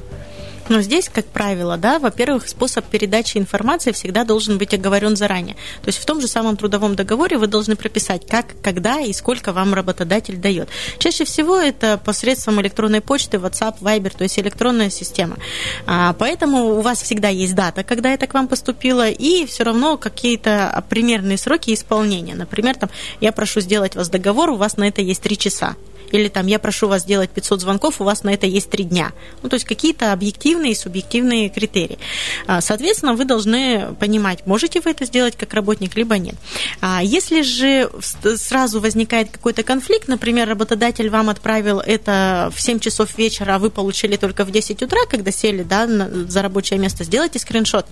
Но 0.70 0.82
здесь, 0.82 1.10
как 1.12 1.26
правило, 1.26 1.76
да, 1.76 1.98
во-первых, 1.98 2.48
способ 2.48 2.84
передачи 2.84 3.38
информации 3.38 3.90
всегда 3.90 4.22
должен 4.22 4.56
быть 4.56 4.72
оговорен 4.72 5.16
заранее. 5.16 5.56
То 5.82 5.88
есть 5.88 5.98
в 5.98 6.06
том 6.06 6.20
же 6.20 6.28
самом 6.28 6.56
трудовом 6.56 6.94
договоре 6.94 7.38
вы 7.38 7.48
должны 7.48 7.74
прописать, 7.74 8.24
как, 8.24 8.54
когда 8.62 9.00
и 9.00 9.12
сколько 9.12 9.52
вам 9.52 9.74
работодатель 9.74 10.36
дает. 10.36 10.68
Чаще 11.00 11.24
всего 11.24 11.56
это 11.56 11.98
посредством 11.98 12.60
электронной 12.60 13.00
почты, 13.00 13.38
WhatsApp, 13.38 13.80
Viber, 13.80 14.16
то 14.16 14.22
есть 14.22 14.38
электронная 14.38 14.90
система. 14.90 15.38
А, 15.86 16.12
поэтому 16.12 16.78
у 16.78 16.80
вас 16.82 17.02
всегда 17.02 17.30
есть 17.30 17.56
дата, 17.56 17.82
когда 17.82 18.10
это 18.10 18.28
к 18.28 18.34
вам 18.34 18.46
поступило, 18.46 19.10
и 19.10 19.46
все 19.46 19.64
равно 19.64 19.96
какие-то 19.96 20.84
примерные 20.88 21.36
сроки 21.36 21.74
исполнения. 21.74 22.36
Например, 22.36 22.76
там, 22.76 22.90
я 23.20 23.32
прошу 23.32 23.58
сделать 23.58 23.96
вас 23.96 24.08
договор, 24.08 24.50
у 24.50 24.56
вас 24.56 24.76
на 24.76 24.86
это 24.86 25.02
есть 25.02 25.20
три 25.20 25.36
часа 25.36 25.74
или 26.12 26.28
там 26.28 26.46
я 26.46 26.58
прошу 26.58 26.88
вас 26.88 27.02
сделать 27.02 27.30
500 27.30 27.60
звонков, 27.60 28.00
у 28.00 28.04
вас 28.04 28.22
на 28.22 28.30
это 28.32 28.46
есть 28.46 28.70
3 28.70 28.84
дня. 28.84 29.12
Ну, 29.42 29.48
то 29.48 29.54
есть 29.54 29.66
какие-то 29.66 30.12
объективные 30.12 30.72
и 30.72 30.74
субъективные 30.74 31.48
критерии. 31.48 31.98
А, 32.46 32.60
соответственно, 32.60 33.14
вы 33.14 33.24
должны 33.24 33.94
понимать, 33.98 34.46
можете 34.46 34.80
вы 34.80 34.90
это 34.90 35.04
сделать 35.04 35.36
как 35.36 35.54
работник, 35.54 35.96
либо 35.96 36.18
нет. 36.18 36.34
А, 36.80 37.02
если 37.02 37.42
же 37.42 37.90
сразу 38.36 38.80
возникает 38.80 39.30
какой-то 39.30 39.62
конфликт, 39.62 40.08
например, 40.08 40.48
работодатель 40.48 41.08
вам 41.10 41.28
отправил 41.28 41.80
это 41.80 42.52
в 42.54 42.60
7 42.60 42.78
часов 42.80 43.16
вечера, 43.18 43.56
а 43.56 43.58
вы 43.58 43.70
получили 43.70 44.16
только 44.16 44.44
в 44.44 44.50
10 44.50 44.82
утра, 44.82 45.00
когда 45.08 45.30
сели 45.30 45.62
да, 45.62 45.86
за 45.86 46.42
рабочее 46.42 46.78
место, 46.78 47.04
сделайте 47.04 47.38
скриншот. 47.38 47.86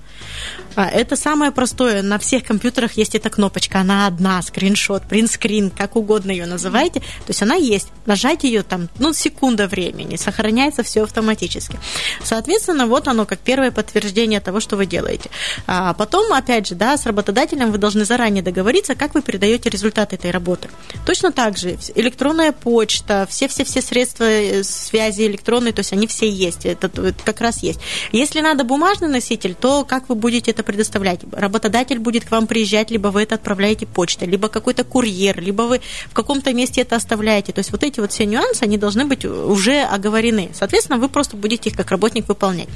А, 0.75 0.89
это 0.89 1.17
самое 1.17 1.53
простое. 1.53 2.03
На 2.03 2.19
всех 2.19 2.45
компьютерах 2.45 2.93
есть 2.93 3.15
эта 3.15 3.31
кнопочка. 3.31 3.81
Она 3.81 4.07
одна, 4.07 4.41
скриншот, 4.43 5.05
принтскрин, 5.09 5.71
как 5.71 5.97
угодно 5.97 6.31
ее 6.31 6.47
называйте. 6.47 7.01
То 7.01 7.29
есть 7.29 7.43
она 7.43 7.55
есть 7.55 7.89
нажать 8.09 8.45
ее 8.45 8.63
там, 8.63 8.89
ну, 8.99 9.13
секунда 9.13 9.69
времени, 9.69 10.17
сохраняется 10.17 10.83
все 10.83 11.05
автоматически. 11.05 11.79
Соответственно, 12.25 12.87
вот 12.87 13.07
оно 13.07 13.27
как 13.27 13.39
первое 13.39 13.71
подтверждение 13.71 14.41
того, 14.41 14.61
что 14.61 14.77
вы 14.77 14.87
делаете. 14.87 15.31
А 15.67 15.93
потом, 15.95 16.33
опять 16.33 16.67
же, 16.67 16.75
да, 16.75 16.97
с 16.97 17.07
работодателем 17.07 17.71
вы 17.71 17.79
должны 17.79 18.05
заранее 18.05 18.43
договориться, 18.43 18.95
как 18.95 19.15
вы 19.15 19.23
передаете 19.23 19.71
результат 19.71 20.13
этой 20.13 20.31
работы. 20.31 20.69
Точно 21.07 21.31
так 21.31 21.57
же 21.57 21.79
электронная 21.95 22.53
почта, 22.53 23.27
все-все-все 23.29 23.83
средства 23.83 24.25
э, 24.25 24.65
связи 24.65 25.23
электронные, 25.27 25.73
то 25.73 25.81
есть 25.81 25.93
они 25.93 26.07
все 26.07 26.29
есть, 26.29 26.67
это 26.67 26.91
как 27.25 27.41
раз 27.41 27.63
есть. 27.63 27.81
Если 28.13 28.41
надо 28.41 28.65
бумажный 28.65 29.09
носитель, 29.09 29.55
то 29.55 29.85
как 29.85 30.09
вы 30.09 30.15
будете 30.15 30.51
это 30.51 30.63
предоставлять? 30.63 31.21
Работодатель 31.33 31.99
будет 31.99 32.25
к 32.25 32.31
вам 32.31 32.47
приезжать, 32.47 32.91
либо 32.91 33.09
вы 33.09 33.23
это 33.23 33.35
отправляете 33.35 33.87
почтой, 33.87 34.29
либо 34.29 34.49
какой-то 34.49 34.85
курьер, 34.85 35.41
либо 35.41 35.63
вы 35.63 35.81
в 36.07 36.15
каком-то 36.15 36.55
месте 36.55 36.81
это 36.81 36.97
оставляете. 36.97 37.53
То 37.53 37.61
есть 37.61 37.71
вот 37.71 37.83
эти 37.83 37.98
эти 37.99 38.01
вот 38.01 38.13
все 38.13 38.27
нюансы, 38.27 38.63
они 38.63 38.79
должны 38.79 39.05
быть 39.05 39.25
уже 39.25 39.83
оговорены. 39.83 40.51
Соответственно, 40.55 40.99
вы 40.99 41.09
просто 41.09 41.37
будете 41.37 41.71
их 41.71 41.77
как 41.77 41.91
работник 41.91 42.29
выполнять. 42.29 42.69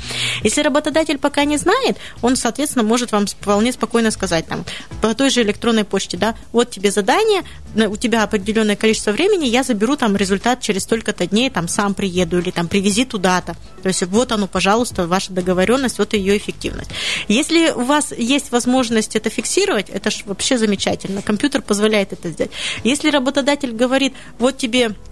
Если 0.43 0.63
работодатель 0.63 1.19
пока 1.19 1.45
не 1.45 1.57
знает, 1.57 1.97
он, 2.23 2.37
соответственно, 2.37 2.83
может 2.83 3.13
вам 3.13 3.27
вполне 3.27 3.73
спокойно 3.73 4.11
сказать 4.11 4.47
там, 4.47 4.65
по 5.01 5.15
той 5.15 5.31
же 5.31 5.43
электронной 5.43 5.85
почте, 5.85 6.17
да, 6.17 6.35
вот 6.53 6.71
тебе 6.71 6.91
задание, 6.91 7.43
у 7.75 7.97
тебя 7.97 8.25
определенное 8.25 8.77
количество 8.77 9.13
времени, 9.13 9.47
я 9.47 9.63
заберу 9.63 9.97
там 9.97 10.17
результат 10.17 10.61
через 10.61 10.83
столько-то 10.83 11.27
дней, 11.27 11.51
там 11.51 11.69
сам 11.69 11.95
приеду 11.95 12.39
или 12.39 12.51
там 12.51 12.67
привези 12.69 13.05
туда-то. 13.05 13.55
То 13.83 13.89
есть 13.89 14.03
вот 14.03 14.33
оно, 14.33 14.47
пожалуйста, 14.47 15.07
ваша 15.07 15.33
договоренность, 15.33 15.99
вот 15.99 16.15
ее 16.15 16.37
эффективность. 16.37 16.91
Если 17.29 17.71
у 17.71 17.83
вас 17.85 18.13
есть 18.17 18.51
возможность 18.51 19.17
это 19.17 19.31
фиксировать, 19.31 19.89
это 19.89 20.11
же 20.11 20.23
вообще 20.25 20.59
замечательно. 20.59 21.23
Компьютер 21.23 21.63
позволяет 21.63 22.13
это 22.13 22.31
сделать. 22.31 22.53
Если 22.83 23.11
работодатель 23.11 23.73
говорит, 23.73 24.15
вот 24.39 24.57
тебе 24.57 24.83
Э, 24.83 25.12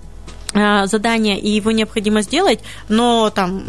задание, 0.53 1.39
и 1.39 1.49
его 1.49 1.71
необходимо 1.71 2.23
сделать, 2.23 2.61
но 2.89 3.31
там, 3.31 3.63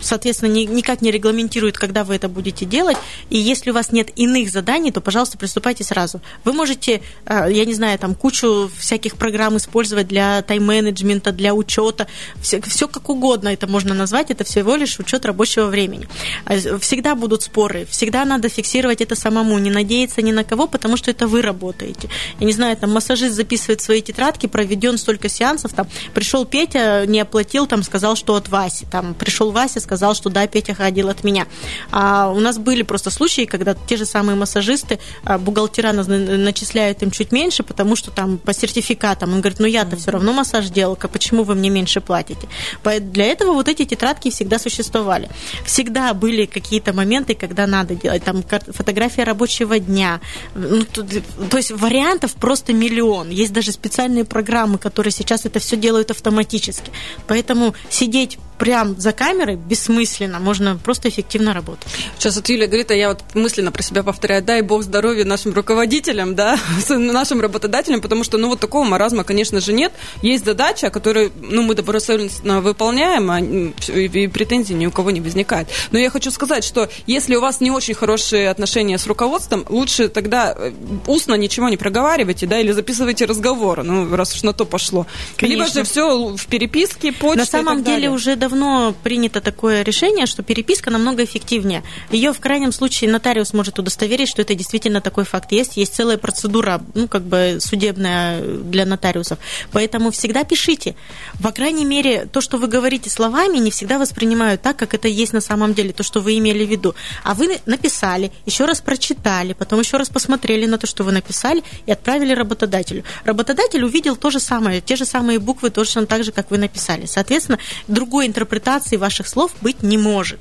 соответственно, 0.00 0.52
ни, 0.52 0.64
никак 0.64 1.00
не 1.00 1.10
регламентирует, 1.10 1.78
когда 1.78 2.04
вы 2.04 2.16
это 2.16 2.28
будете 2.28 2.66
делать. 2.66 2.98
И 3.30 3.38
если 3.38 3.70
у 3.70 3.74
вас 3.74 3.90
нет 3.90 4.10
иных 4.16 4.50
заданий, 4.50 4.90
то, 4.90 5.00
пожалуйста, 5.00 5.38
приступайте 5.38 5.84
сразу. 5.84 6.20
Вы 6.44 6.52
можете, 6.52 7.02
э, 7.24 7.48
я 7.50 7.64
не 7.64 7.74
знаю, 7.74 7.98
там 7.98 8.14
кучу 8.14 8.70
всяких 8.78 9.16
программ 9.16 9.56
использовать 9.56 10.08
для 10.08 10.42
тайм-менеджмента, 10.42 11.32
для 11.32 11.54
учета, 11.54 12.06
все, 12.42 12.60
все 12.60 12.86
как 12.86 13.08
угодно 13.08 13.48
это 13.48 13.66
можно 13.66 13.94
назвать, 13.94 14.30
это 14.30 14.44
всего 14.44 14.76
лишь 14.76 14.98
учет 14.98 15.24
рабочего 15.24 15.66
времени. 15.66 16.06
А 16.44 16.78
всегда 16.78 17.14
будут 17.14 17.42
споры, 17.42 17.86
всегда 17.90 18.24
надо 18.24 18.48
фиксировать 18.48 19.00
это 19.00 19.14
самому, 19.14 19.58
не 19.58 19.70
надеяться 19.70 20.20
ни 20.22 20.32
на 20.32 20.44
кого, 20.44 20.66
потому 20.66 20.96
что 20.96 21.10
это 21.10 21.26
вы 21.26 21.40
работаете. 21.40 22.10
Я 22.40 22.46
не 22.46 22.52
знаю, 22.52 22.76
там 22.76 22.92
массажист 22.92 23.34
записывает 23.34 23.80
свои 23.80 24.02
тетрадки, 24.02 24.46
проведен 24.46 24.98
столько 24.98 25.28
сеансов, 25.28 25.72
там, 25.72 25.88
пришел 26.26 26.44
Петя, 26.44 27.04
не 27.06 27.20
оплатил, 27.20 27.68
там 27.68 27.84
сказал, 27.84 28.16
что 28.16 28.34
от 28.34 28.48
Васи. 28.48 28.84
Там 28.90 29.14
пришел 29.14 29.52
Вася, 29.52 29.78
сказал, 29.78 30.12
что 30.16 30.28
да, 30.28 30.44
Петя 30.48 30.74
ходил 30.74 31.08
от 31.08 31.22
меня. 31.22 31.46
А 31.92 32.32
у 32.32 32.40
нас 32.40 32.58
были 32.58 32.82
просто 32.82 33.10
случаи, 33.10 33.44
когда 33.44 33.74
те 33.74 33.96
же 33.96 34.04
самые 34.04 34.34
массажисты, 34.34 34.98
а, 35.22 35.38
бухгалтера 35.38 35.92
начисляют 35.92 37.00
им 37.04 37.12
чуть 37.12 37.30
меньше, 37.30 37.62
потому 37.62 37.94
что 37.94 38.10
там 38.10 38.38
по 38.38 38.52
сертификатам. 38.52 39.34
Он 39.34 39.40
говорит, 39.40 39.60
ну 39.60 39.66
я-то 39.66 39.94
все 39.94 40.10
равно 40.10 40.32
массаж 40.32 40.68
делал, 40.68 40.96
почему 40.96 41.44
вы 41.44 41.54
мне 41.54 41.70
меньше 41.70 42.00
платите? 42.00 42.48
Для 42.82 43.26
этого 43.26 43.52
вот 43.52 43.68
эти 43.68 43.84
тетрадки 43.84 44.30
всегда 44.30 44.58
существовали. 44.58 45.28
Всегда 45.64 46.12
были 46.12 46.46
какие-то 46.46 46.92
моменты, 46.92 47.36
когда 47.36 47.68
надо 47.68 47.94
делать. 47.94 48.24
Там 48.24 48.42
фотография 48.42 49.22
рабочего 49.22 49.78
дня. 49.78 50.20
Ну, 50.56 50.82
то, 50.92 51.06
то 51.50 51.56
есть 51.56 51.70
вариантов 51.70 52.32
просто 52.32 52.72
миллион. 52.72 53.30
Есть 53.30 53.52
даже 53.52 53.70
специальные 53.70 54.24
программы, 54.24 54.78
которые 54.78 55.12
сейчас 55.12 55.46
это 55.46 55.60
все 55.60 55.76
делают 55.76 56.10
автоматически. 56.16 56.90
Поэтому 57.26 57.74
сидеть 57.90 58.38
прям 58.58 58.98
за 58.98 59.12
камерой 59.12 59.56
бессмысленно, 59.56 60.38
можно 60.38 60.78
просто 60.82 61.08
эффективно 61.08 61.52
работать. 61.52 61.86
Сейчас 62.18 62.36
вот 62.36 62.48
Юля 62.48 62.66
говорит, 62.66 62.90
а 62.90 62.94
я 62.94 63.08
вот 63.08 63.22
мысленно 63.34 63.72
про 63.72 63.82
себя 63.82 64.02
повторяю, 64.02 64.42
дай 64.42 64.62
бог 64.62 64.82
здоровья 64.82 65.24
нашим 65.24 65.52
руководителям, 65.52 66.34
да, 66.34 66.58
нашим 66.88 67.40
работодателям, 67.40 68.00
потому 68.00 68.24
что, 68.24 68.38
ну, 68.38 68.48
вот 68.48 68.60
такого 68.60 68.84
маразма, 68.84 69.24
конечно 69.24 69.60
же, 69.60 69.72
нет. 69.72 69.92
Есть 70.22 70.44
задача, 70.44 70.90
которую, 70.90 71.32
ну, 71.40 71.62
мы 71.62 71.74
добросовестно 71.74 72.60
выполняем, 72.60 73.30
а 73.30 73.40
и 73.40 74.28
претензий 74.28 74.74
ни 74.74 74.86
у 74.86 74.90
кого 74.90 75.10
не 75.10 75.20
возникает. 75.20 75.68
Но 75.92 75.98
я 75.98 76.10
хочу 76.10 76.30
сказать, 76.30 76.64
что 76.64 76.88
если 77.06 77.36
у 77.36 77.40
вас 77.40 77.60
не 77.60 77.70
очень 77.70 77.94
хорошие 77.94 78.48
отношения 78.50 78.98
с 78.98 79.06
руководством, 79.06 79.64
лучше 79.68 80.08
тогда 80.08 80.54
э, 80.56 80.72
устно 81.06 81.34
ничего 81.34 81.68
не 81.68 81.76
проговаривайте, 81.76 82.46
да, 82.46 82.60
или 82.60 82.72
записывайте 82.72 83.24
разговор, 83.24 83.82
ну, 83.82 84.14
раз 84.14 84.34
уж 84.34 84.42
на 84.42 84.52
то 84.52 84.64
пошло. 84.64 85.06
Конечно. 85.36 85.64
Либо 85.64 85.72
же 85.72 85.84
все 85.84 86.36
в 86.36 86.46
переписке, 86.46 87.12
почте 87.12 87.38
На 87.38 87.46
самом 87.46 87.84
деле 87.84 88.10
уже 88.10 88.36
давно 88.48 88.94
принято 89.02 89.40
такое 89.40 89.82
решение, 89.82 90.26
что 90.26 90.44
переписка 90.44 90.90
намного 90.90 91.24
эффективнее. 91.24 91.82
Ее 92.12 92.32
в 92.32 92.38
крайнем 92.38 92.70
случае 92.70 93.10
нотариус 93.10 93.52
может 93.52 93.76
удостоверить, 93.80 94.28
что 94.28 94.42
это 94.42 94.54
действительно 94.54 95.00
такой 95.00 95.24
факт 95.24 95.50
есть. 95.50 95.76
Есть 95.76 95.96
целая 95.96 96.16
процедура, 96.16 96.80
ну, 96.94 97.08
как 97.08 97.22
бы 97.22 97.58
судебная 97.60 98.40
для 98.40 98.86
нотариусов. 98.86 99.40
Поэтому 99.72 100.12
всегда 100.12 100.44
пишите. 100.44 100.94
По 101.42 101.50
крайней 101.50 101.84
мере, 101.84 102.26
то, 102.26 102.40
что 102.40 102.56
вы 102.58 102.68
говорите 102.68 103.10
словами, 103.10 103.58
не 103.58 103.72
всегда 103.72 103.98
воспринимают 103.98 104.62
так, 104.62 104.76
как 104.76 104.94
это 104.94 105.08
есть 105.08 105.32
на 105.32 105.40
самом 105.40 105.74
деле, 105.74 105.92
то, 105.92 106.04
что 106.04 106.20
вы 106.20 106.38
имели 106.38 106.64
в 106.64 106.70
виду. 106.70 106.94
А 107.24 107.34
вы 107.34 107.58
написали, 107.66 108.30
еще 108.46 108.64
раз 108.66 108.80
прочитали, 108.80 109.54
потом 109.54 109.80
еще 109.80 109.96
раз 109.96 110.08
посмотрели 110.08 110.66
на 110.66 110.78
то, 110.78 110.86
что 110.86 111.02
вы 111.02 111.10
написали, 111.10 111.64
и 111.86 111.90
отправили 111.90 112.32
работодателю. 112.32 113.02
Работодатель 113.24 113.82
увидел 113.82 114.14
то 114.14 114.30
же 114.30 114.38
самое, 114.38 114.80
те 114.80 114.94
же 114.94 115.04
самые 115.04 115.40
буквы 115.40 115.70
точно 115.70 116.06
так 116.06 116.22
же, 116.22 116.30
как 116.30 116.52
вы 116.52 116.58
написали. 116.58 117.06
Соответственно, 117.06 117.58
другой 117.88 118.26
интерпретации 118.36 118.96
ваших 118.96 119.28
слов 119.28 119.52
быть 119.62 119.82
не 119.82 119.96
может. 119.96 120.38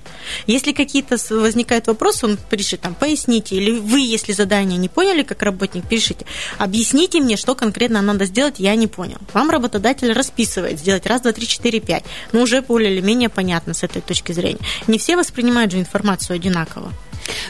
Если 0.48 0.74
какие-то 0.74 1.18
возникают 1.30 1.88
вопросы, 1.88 2.26
он 2.26 2.38
пишет 2.38 2.82
там, 2.82 2.94
поясните, 2.94 3.56
или 3.56 3.72
вы, 3.72 4.02
если 4.02 4.34
задание 4.34 4.78
не 4.78 4.90
поняли, 4.90 5.24
как 5.24 5.42
работник, 5.42 5.88
пишите, 5.88 6.26
объясните 6.58 7.22
мне, 7.22 7.38
что 7.38 7.56
конкретно 7.56 8.02
надо 8.02 8.26
сделать, 8.26 8.56
я 8.58 8.76
не 8.76 8.88
понял. 8.88 9.18
Вам 9.34 9.50
работодатель 9.50 10.12
расписывает, 10.12 10.80
сделать 10.80 11.06
раз, 11.06 11.22
два, 11.22 11.32
три, 11.32 11.48
четыре, 11.48 11.80
пять. 11.80 12.04
Ну, 12.34 12.42
уже 12.42 12.62
более 12.62 12.94
или 12.94 13.02
менее 13.02 13.30
понятно 13.30 13.74
с 13.74 13.84
этой 13.84 14.02
точки 14.02 14.34
зрения. 14.34 14.60
Не 14.88 14.98
все 14.98 15.16
воспринимают 15.16 15.72
же 15.72 15.80
информацию 15.80 16.36
одинаково. 16.36 16.92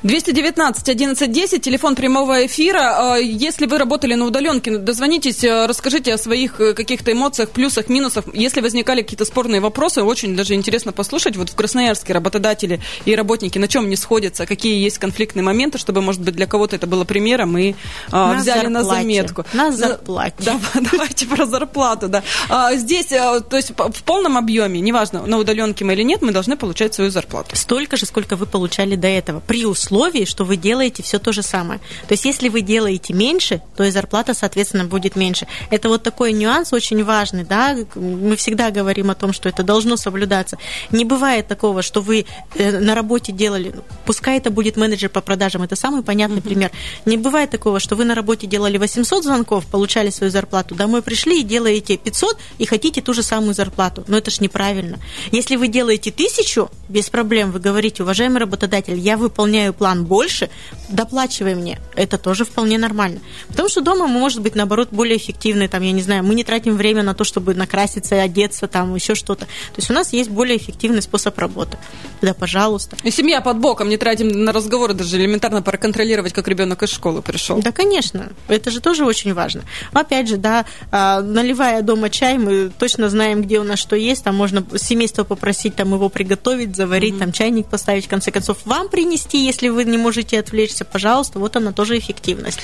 219 0.04 0.84
1110, 0.84 1.62
телефон 1.62 1.96
прямого 1.96 2.46
эфира. 2.46 3.14
А, 3.14 3.18
если 3.18 3.66
вы 3.66 3.78
работали 3.78 4.14
на 4.16 4.26
удаленке, 4.26 4.78
дозвонитесь, 4.78 5.44
э, 5.44 5.66
расскажите 5.66 6.14
о 6.14 6.18
своих 6.18 6.60
э, 6.60 6.74
каких-то 6.74 7.12
эмоциях, 7.12 7.50
плюсах, 7.50 7.90
минусах. 7.90 8.26
Если 8.34 8.62
возникали 8.62 9.02
какие-то 9.02 9.26
спорные 9.26 9.62
вопросы, 9.62 10.04
очень 10.04 10.36
даже 10.36 10.54
интересно 10.54 10.92
послушать. 10.92 11.36
Вот 11.38 11.50
в 11.50 11.56
Красноярске 11.56 12.14
работодатели 12.14 12.82
и 13.06 13.16
работники 13.16 13.58
на 13.58 13.68
чем 13.68 13.90
не 13.90 13.96
сходятся, 13.96 14.46
какие 14.46 14.82
есть 14.82 14.98
конфликтные 14.98 15.44
моменты, 15.44 15.78
чтобы, 15.78 16.02
может 16.02 16.22
быть, 16.22 16.36
для 16.36 16.48
кого-то 16.48 16.76
это 16.76 16.88
было 16.88 17.04
примером 17.04 17.58
и 17.58 17.76
а, 18.12 18.34
на 18.34 18.40
взяли 18.40 18.64
зарплате. 18.64 18.70
на 18.70 18.84
заметку. 18.84 19.46
На 19.54 19.72
зарплате. 19.72 20.36
Да, 20.40 20.60
давайте 20.92 21.26
про 21.26 21.46
зарплату, 21.46 22.08
да. 22.08 22.24
А, 22.50 22.76
здесь, 22.76 23.12
э, 23.12 23.42
то 23.42 23.58
есть 23.58 23.72
в 23.72 24.04
полном 24.04 24.38
объеме, 24.38 24.80
неважно, 24.80 25.26
на 25.26 25.38
удаленке 25.38 25.86
мы 25.86 25.94
или 25.94 26.04
нет, 26.04 26.22
мы 26.22 26.32
должны 26.32 26.58
получать 26.58 26.94
свою 26.94 27.12
зарплату. 27.12 27.56
Столько 27.56 27.98
же, 27.98 28.06
сколько 28.06 28.36
вы 28.36 28.46
получали 28.46 28.96
до 28.96 29.08
этого. 29.08 29.40
При 29.40 29.65
условии, 29.66 30.26
что 30.26 30.44
вы 30.44 30.58
делаете 30.58 31.04
все 31.04 31.20
то 31.20 31.32
же 31.32 31.42
самое. 31.42 31.80
То 32.08 32.14
есть, 32.14 32.26
если 32.26 32.50
вы 32.50 32.62
делаете 32.62 33.14
меньше, 33.14 33.62
то 33.76 33.84
и 33.84 33.92
зарплата, 33.92 34.34
соответственно, 34.34 34.86
будет 34.86 35.16
меньше. 35.16 35.48
Это 35.70 35.90
вот 35.90 36.04
такой 36.04 36.34
нюанс 36.34 36.74
очень 36.74 37.04
важный, 37.04 37.44
да. 37.44 37.76
Мы 37.96 38.36
всегда 38.36 38.72
говорим 38.72 39.10
о 39.10 39.16
том, 39.16 39.34
что 39.34 39.50
это 39.50 39.64
должно 39.64 39.98
соблюдаться. 39.98 40.58
Не 40.92 41.06
бывает 41.06 41.48
такого, 41.48 41.82
что 41.82 42.02
вы 42.02 42.26
э, 42.56 42.80
на 42.80 42.96
работе 42.96 43.32
делали, 43.32 43.74
пускай 44.06 44.38
это 44.38 44.52
будет 44.52 44.78
менеджер 44.78 45.10
по 45.10 45.22
продажам, 45.22 45.64
это 45.64 45.76
самый 45.76 46.04
понятный 46.04 46.38
mm-hmm. 46.38 46.42
пример. 46.42 46.72
Не 47.06 47.18
бывает 47.18 47.50
такого, 47.50 47.80
что 47.80 47.96
вы 47.96 48.06
на 48.06 48.16
работе 48.16 48.48
делали 48.48 48.78
800 48.78 49.24
звонков, 49.24 49.66
получали 49.66 50.10
свою 50.10 50.32
зарплату, 50.32 50.76
домой 50.76 51.02
пришли 51.02 51.42
и 51.42 51.44
делаете 51.44 51.98
500 51.98 52.38
и 52.58 52.66
хотите 52.66 53.02
ту 53.02 53.14
же 53.14 53.24
самую 53.24 53.54
зарплату. 53.54 54.04
Но 54.08 54.18
это 54.18 54.32
ж 54.32 54.40
неправильно. 54.40 55.00
Если 55.32 55.56
вы 55.56 55.68
делаете 55.68 56.12
тысячу, 56.12 56.70
без 56.90 57.10
проблем, 57.10 57.52
вы 57.52 57.60
говорите, 57.60 58.04
уважаемый 58.04 58.40
работодатель, 58.40 58.98
я 58.98 59.18
выполняю 59.18 59.55
выполняю 59.56 59.74
план 59.74 60.06
больше, 60.06 60.50
доплачивай 60.90 61.56
мне. 61.56 61.80
Это 61.96 62.18
тоже 62.18 62.46
вполне 62.46 62.78
нормально. 62.78 63.20
Потому 63.48 63.70
что 63.70 63.82
дома 63.82 64.08
мы, 64.08 64.20
может 64.20 64.42
быть, 64.42 64.56
наоборот, 64.56 64.90
более 64.92 65.18
эффективны. 65.18 65.68
Там, 65.68 65.82
я 65.84 65.92
не 65.92 66.02
знаю, 66.02 66.24
мы 66.24 66.36
не 66.36 66.44
тратим 66.44 66.76
время 66.76 67.04
на 67.04 67.14
то, 67.14 67.24
чтобы 67.24 67.56
накраситься, 67.56 68.22
одеться, 68.22 68.68
там, 68.68 68.96
еще 68.96 69.16
что-то. 69.16 69.46
То 69.46 69.78
есть 69.78 69.90
у 69.90 69.94
нас 69.94 70.14
есть 70.14 70.30
более 70.30 70.58
эффективный 70.58 71.02
способ 71.02 71.38
работы. 71.40 71.78
Да, 72.22 72.34
пожалуйста. 72.34 72.98
И 73.04 73.12
семья 73.12 73.42
под 73.42 73.58
боком, 73.58 73.90
не 73.90 73.98
тратим 73.98 74.28
на 74.28 74.52
разговоры, 74.52 74.94
даже 74.94 75.18
элементарно 75.18 75.62
проконтролировать, 75.62 76.34
как 76.34 76.48
ребенок 76.48 76.84
из 76.84 76.92
школы 76.92 77.22
пришел. 77.22 77.62
Да, 77.62 77.72
конечно. 77.72 78.32
Это 78.48 78.72
же 78.72 78.80
тоже 78.80 79.06
очень 79.06 79.34
важно. 79.34 79.64
Опять 79.94 80.28
же, 80.28 80.38
да, 80.38 80.66
а, 80.92 81.22
наливая 81.22 81.82
дома 81.82 82.10
чай, 82.10 82.38
мы 82.38 82.72
точно 82.78 83.10
знаем, 83.10 83.42
где 83.42 83.60
у 83.60 83.64
нас 83.64 83.80
что 83.80 83.96
есть. 83.96 84.24
Там 84.24 84.36
можно 84.36 84.64
семейство 84.78 85.24
попросить 85.24 85.76
там 85.76 85.94
его 85.94 86.10
приготовить, 86.10 86.76
заварить, 86.76 87.16
mm-hmm. 87.16 87.20
там 87.20 87.32
чайник 87.32 87.68
поставить, 87.68 88.06
в 88.06 88.10
конце 88.10 88.32
концов, 88.32 88.58
вам 88.66 88.90
принести, 88.90 89.45
если 89.46 89.70
вы 89.70 89.86
не 89.86 89.98
можете 89.98 90.40
отвлечься, 90.40 90.86
пожалуйста, 90.86 91.40
вот 91.40 91.56
она 91.56 91.72
тоже 91.72 91.98
эффективность. 91.98 92.60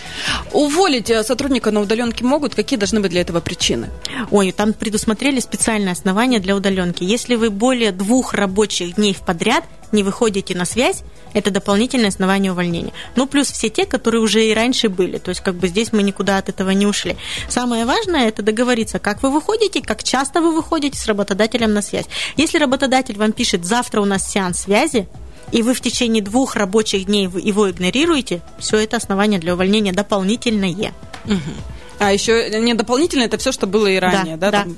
Уволить 0.51 1.09
э, 1.09 1.23
сотрудника 1.23 1.71
на 1.71 1.81
удаленке 1.81 2.23
могут? 2.25 2.55
Какие 2.55 2.77
должны 2.79 2.99
быть 2.99 3.11
для 3.11 3.21
этого 3.21 3.39
причины? 3.39 3.89
Ой, 4.31 4.51
там 4.51 4.73
предусмотрели 4.73 5.39
специальное 5.39 5.93
основание 5.93 6.39
для 6.39 6.55
удаленки. 6.55 7.03
Если 7.03 7.35
вы 7.35 7.49
более 7.49 7.91
двух 7.91 8.33
рабочих 8.33 8.95
дней 8.95 9.13
в 9.13 9.19
подряд 9.19 9.63
не 9.91 10.03
выходите 10.03 10.55
на 10.55 10.65
связь, 10.65 11.03
это 11.33 11.51
дополнительное 11.51 12.09
основание 12.09 12.51
увольнения. 12.51 12.93
Ну, 13.15 13.27
плюс 13.27 13.51
все 13.51 13.69
те, 13.69 13.85
которые 13.85 14.21
уже 14.21 14.45
и 14.45 14.53
раньше 14.53 14.89
были. 14.89 15.17
То 15.17 15.29
есть, 15.29 15.41
как 15.41 15.55
бы 15.55 15.67
здесь 15.67 15.91
мы 15.91 16.03
никуда 16.03 16.37
от 16.37 16.49
этого 16.49 16.71
не 16.71 16.85
ушли. 16.85 17.15
Самое 17.49 17.85
важное– 17.85 18.27
это 18.29 18.41
договориться, 18.41 18.99
как 18.99 19.23
вы 19.23 19.31
выходите, 19.31 19.81
как 19.81 20.03
часто 20.03 20.41
вы 20.41 20.53
выходите 20.53 20.97
с 20.97 21.05
работодателем 21.07 21.73
на 21.73 21.81
связь. 21.81 22.05
Если 22.37 22.57
работодатель 22.57 23.17
вам 23.17 23.31
пишет, 23.31 23.65
завтра 23.65 24.01
у 24.01 24.05
нас 24.05 24.29
сеанс 24.29 24.61
связи, 24.61 25.07
и 25.51 25.61
вы 25.61 25.73
в 25.73 25.81
течение 25.81 26.23
двух 26.23 26.55
рабочих 26.55 27.05
дней 27.05 27.25
его 27.25 27.69
игнорируете, 27.69 28.41
все 28.57 28.77
это 28.77 28.97
основание 28.97 29.39
для 29.39 29.53
увольнения 29.53 29.91
дополнительное. 29.91 30.93
Угу. 31.25 31.39
А 31.99 32.11
еще 32.11 32.59
не 32.59 32.73
дополнительное, 32.73 33.27
это 33.27 33.37
все, 33.37 33.51
что 33.51 33.67
было 33.67 33.87
и 33.87 33.97
ранее, 33.97 34.37
да? 34.37 34.51
да, 34.51 34.63
да 34.65 34.71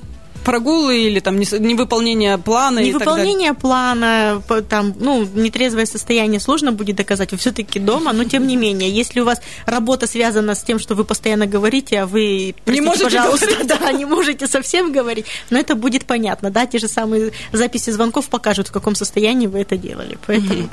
прогулы 0.44 1.04
или 1.04 1.20
там 1.20 1.40
невыполнение 1.40 2.38
плана 2.38 2.80
Невыполнение 2.80 3.54
плана, 3.54 4.42
там, 4.70 4.94
ну, 5.00 5.28
нетрезвое 5.34 5.86
состояние 5.86 6.40
сложно 6.40 6.72
будет 6.72 6.96
доказать, 6.96 7.32
вы 7.32 7.38
все-таки 7.38 7.80
дома, 7.80 8.14
но 8.14 8.24
тем 8.24 8.48
не 8.48 8.56
менее, 8.56 8.90
если 8.90 9.22
у 9.22 9.26
вас 9.26 9.42
работа 9.66 10.08
связана 10.08 10.56
с 10.56 10.64
тем, 10.64 10.80
что 10.80 10.96
вы 10.96 11.04
постоянно 11.04 11.46
говорите, 11.46 12.02
а 12.02 12.06
вы, 12.06 12.56
простите, 12.64 12.82
не 12.82 12.86
можете 12.86 13.06
пожалуйста, 13.06 13.48
говорить. 13.48 13.68
да, 13.68 13.92
не 13.92 14.06
можете 14.06 14.48
совсем 14.48 14.92
говорить, 14.92 15.26
но 15.50 15.60
это 15.60 15.76
будет 15.76 16.06
понятно, 16.06 16.52
да, 16.52 16.66
те 16.66 16.80
же 16.80 16.88
самые 16.88 17.32
записи 17.52 17.90
звонков 17.90 18.28
покажут, 18.28 18.68
в 18.68 18.72
каком 18.72 18.96
состоянии 18.96 19.48
вы 19.48 19.60
это 19.62 19.78
делали, 19.78 20.18
поэтому. 20.26 20.70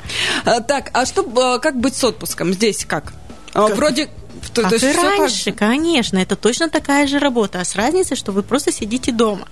Так, 0.67 0.89
а 0.93 1.05
что, 1.05 1.27
а, 1.37 1.59
как 1.59 1.79
быть 1.79 1.95
с 1.95 2.03
отпуском? 2.03 2.53
Здесь 2.53 2.85
как? 2.85 3.13
А, 3.53 3.67
как? 3.67 3.77
Вроде 3.77 4.09
то, 4.49 4.61
как 4.63 4.79
то 4.79 4.85
и 4.85 4.93
раньше, 4.93 5.51
по... 5.51 5.57
конечно, 5.57 6.17
это 6.17 6.35
точно 6.35 6.69
такая 6.69 7.07
же 7.07 7.19
работа, 7.19 7.59
а 7.59 7.65
с 7.65 7.75
разницей, 7.75 8.17
что 8.17 8.31
вы 8.31 8.43
просто 8.43 8.71
сидите 8.71 9.11
дома. 9.11 9.47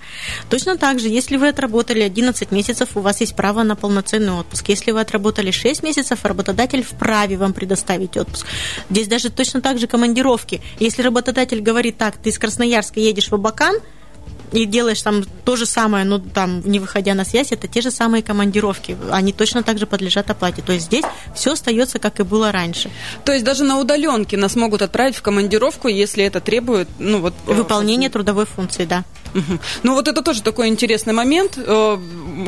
Точно 0.48 0.76
так 0.76 0.98
же, 0.98 1.08
если 1.08 1.36
вы 1.36 1.48
отработали 1.48 2.00
11 2.00 2.50
месяцев, 2.50 2.96
у 2.96 3.00
вас 3.00 3.20
есть 3.20 3.36
право 3.36 3.62
на 3.62 3.76
полноценный 3.76 4.32
отпуск. 4.32 4.68
Если 4.68 4.90
вы 4.90 5.00
отработали 5.00 5.50
6 5.50 5.82
месяцев, 5.82 6.24
работодатель 6.24 6.82
вправе 6.82 7.36
вам 7.36 7.52
предоставить 7.52 8.16
отпуск. 8.16 8.46
Здесь 8.90 9.08
даже 9.08 9.30
точно 9.30 9.60
так 9.60 9.78
же 9.78 9.86
командировки. 9.86 10.60
Если 10.78 11.02
работодатель 11.02 11.60
говорит 11.60 11.96
так, 11.96 12.16
ты 12.16 12.30
из 12.30 12.38
Красноярска 12.38 13.00
едешь 13.00 13.28
в 13.28 13.34
Абакан, 13.34 13.76
и 14.52 14.64
делаешь 14.64 15.02
там 15.02 15.22
то 15.44 15.56
же 15.56 15.66
самое, 15.66 16.04
но 16.04 16.18
там 16.18 16.62
не 16.64 16.78
выходя 16.78 17.14
на 17.14 17.24
связь, 17.24 17.52
это 17.52 17.68
те 17.68 17.80
же 17.80 17.90
самые 17.90 18.22
командировки. 18.22 18.96
Они 19.10 19.32
точно 19.32 19.62
так 19.62 19.78
же 19.78 19.86
подлежат 19.86 20.30
оплате. 20.30 20.62
То 20.62 20.72
есть 20.72 20.86
здесь 20.86 21.04
все 21.34 21.52
остается, 21.52 21.98
как 21.98 22.20
и 22.20 22.22
было 22.22 22.52
раньше. 22.52 22.90
То 23.24 23.32
есть 23.32 23.44
даже 23.44 23.64
на 23.64 23.78
удаленке 23.78 24.36
нас 24.36 24.56
могут 24.56 24.82
отправить 24.82 25.16
в 25.16 25.22
командировку, 25.22 25.88
если 25.88 26.24
это 26.24 26.40
требует 26.40 26.88
ну, 26.98 27.20
вот, 27.20 27.34
э, 27.46 27.52
выполнение 27.52 28.10
трудовой 28.10 28.46
функции, 28.46 28.84
да. 28.84 29.04
Угу. 29.34 29.58
Ну 29.84 29.94
вот 29.94 30.08
это 30.08 30.22
тоже 30.22 30.42
такой 30.42 30.68
интересный 30.68 31.12
момент. 31.12 31.56
Э, 31.56 31.98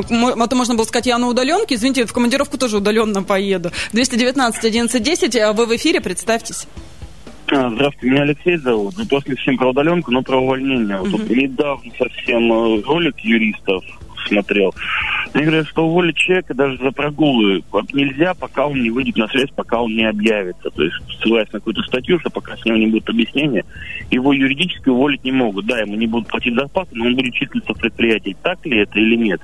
это 0.08 0.56
можно 0.56 0.74
было 0.74 0.84
сказать, 0.84 1.06
я 1.06 1.18
на 1.18 1.28
удаленке, 1.28 1.76
извините, 1.76 2.06
в 2.06 2.12
командировку 2.12 2.58
тоже 2.58 2.78
удаленно 2.78 3.22
поеду. 3.22 3.70
219 3.92 4.58
1110, 4.58 5.36
а 5.36 5.52
вы 5.52 5.66
в 5.66 5.76
эфире, 5.76 6.00
представьтесь. 6.00 6.66
А, 7.48 7.70
здравствуйте, 7.70 8.11
меня 8.11 8.22
Алексей 8.22 8.57
зовут. 8.57 8.94
Ну, 8.96 9.07
после 9.07 9.37
всем 9.37 9.57
про 9.57 9.70
удаленку, 9.70 10.11
но 10.11 10.22
про 10.22 10.38
увольнение. 10.38 10.98
Вот 10.98 11.11
тут 11.11 11.28
недавно 11.28 11.90
совсем 11.98 12.52
э, 12.52 12.83
ролик 12.83 13.18
юристов 13.20 13.85
смотрел. 14.28 14.74
Они 15.33 15.44
говорят, 15.44 15.66
что 15.66 15.87
уволить 15.87 16.16
человека 16.16 16.55
даже 16.55 16.78
за 16.78 16.90
прогулы 16.92 17.64
нельзя, 17.92 18.35
пока 18.35 18.66
он 18.66 18.81
не 18.83 18.90
выйдет 18.90 19.16
на 19.16 19.28
связь, 19.28 19.50
пока 19.55 19.81
он 19.81 19.94
не 19.94 20.05
объявится. 20.05 20.70
То 20.70 20.83
есть, 20.83 20.96
ссылаясь 21.18 21.52
на 21.52 21.59
какую-то 21.59 21.83
статью, 21.83 22.18
что 22.20 22.31
пока 22.31 22.57
с 22.57 22.64
него 22.64 22.76
не 22.76 22.87
будет 22.87 23.09
объяснения, 23.09 23.64
его 24.11 24.33
юридически 24.33 24.88
уволить 24.88 25.24
не 25.24 25.33
могут. 25.33 25.66
Да, 25.66 25.81
ему 25.81 25.96
не 25.96 26.07
будут 26.07 26.28
платить 26.28 26.55
зарплату, 26.55 26.90
но 26.92 27.07
он 27.07 27.16
будет 27.16 27.35
числиться 27.35 27.72
в 27.72 27.78
предприятии. 27.78 28.37
Так 28.42 28.64
ли 28.66 28.78
это 28.78 28.98
или 28.98 29.16
нет? 29.16 29.40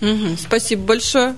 Угу. 0.00 0.36
Спасибо 0.36 0.86
большое. 0.86 1.34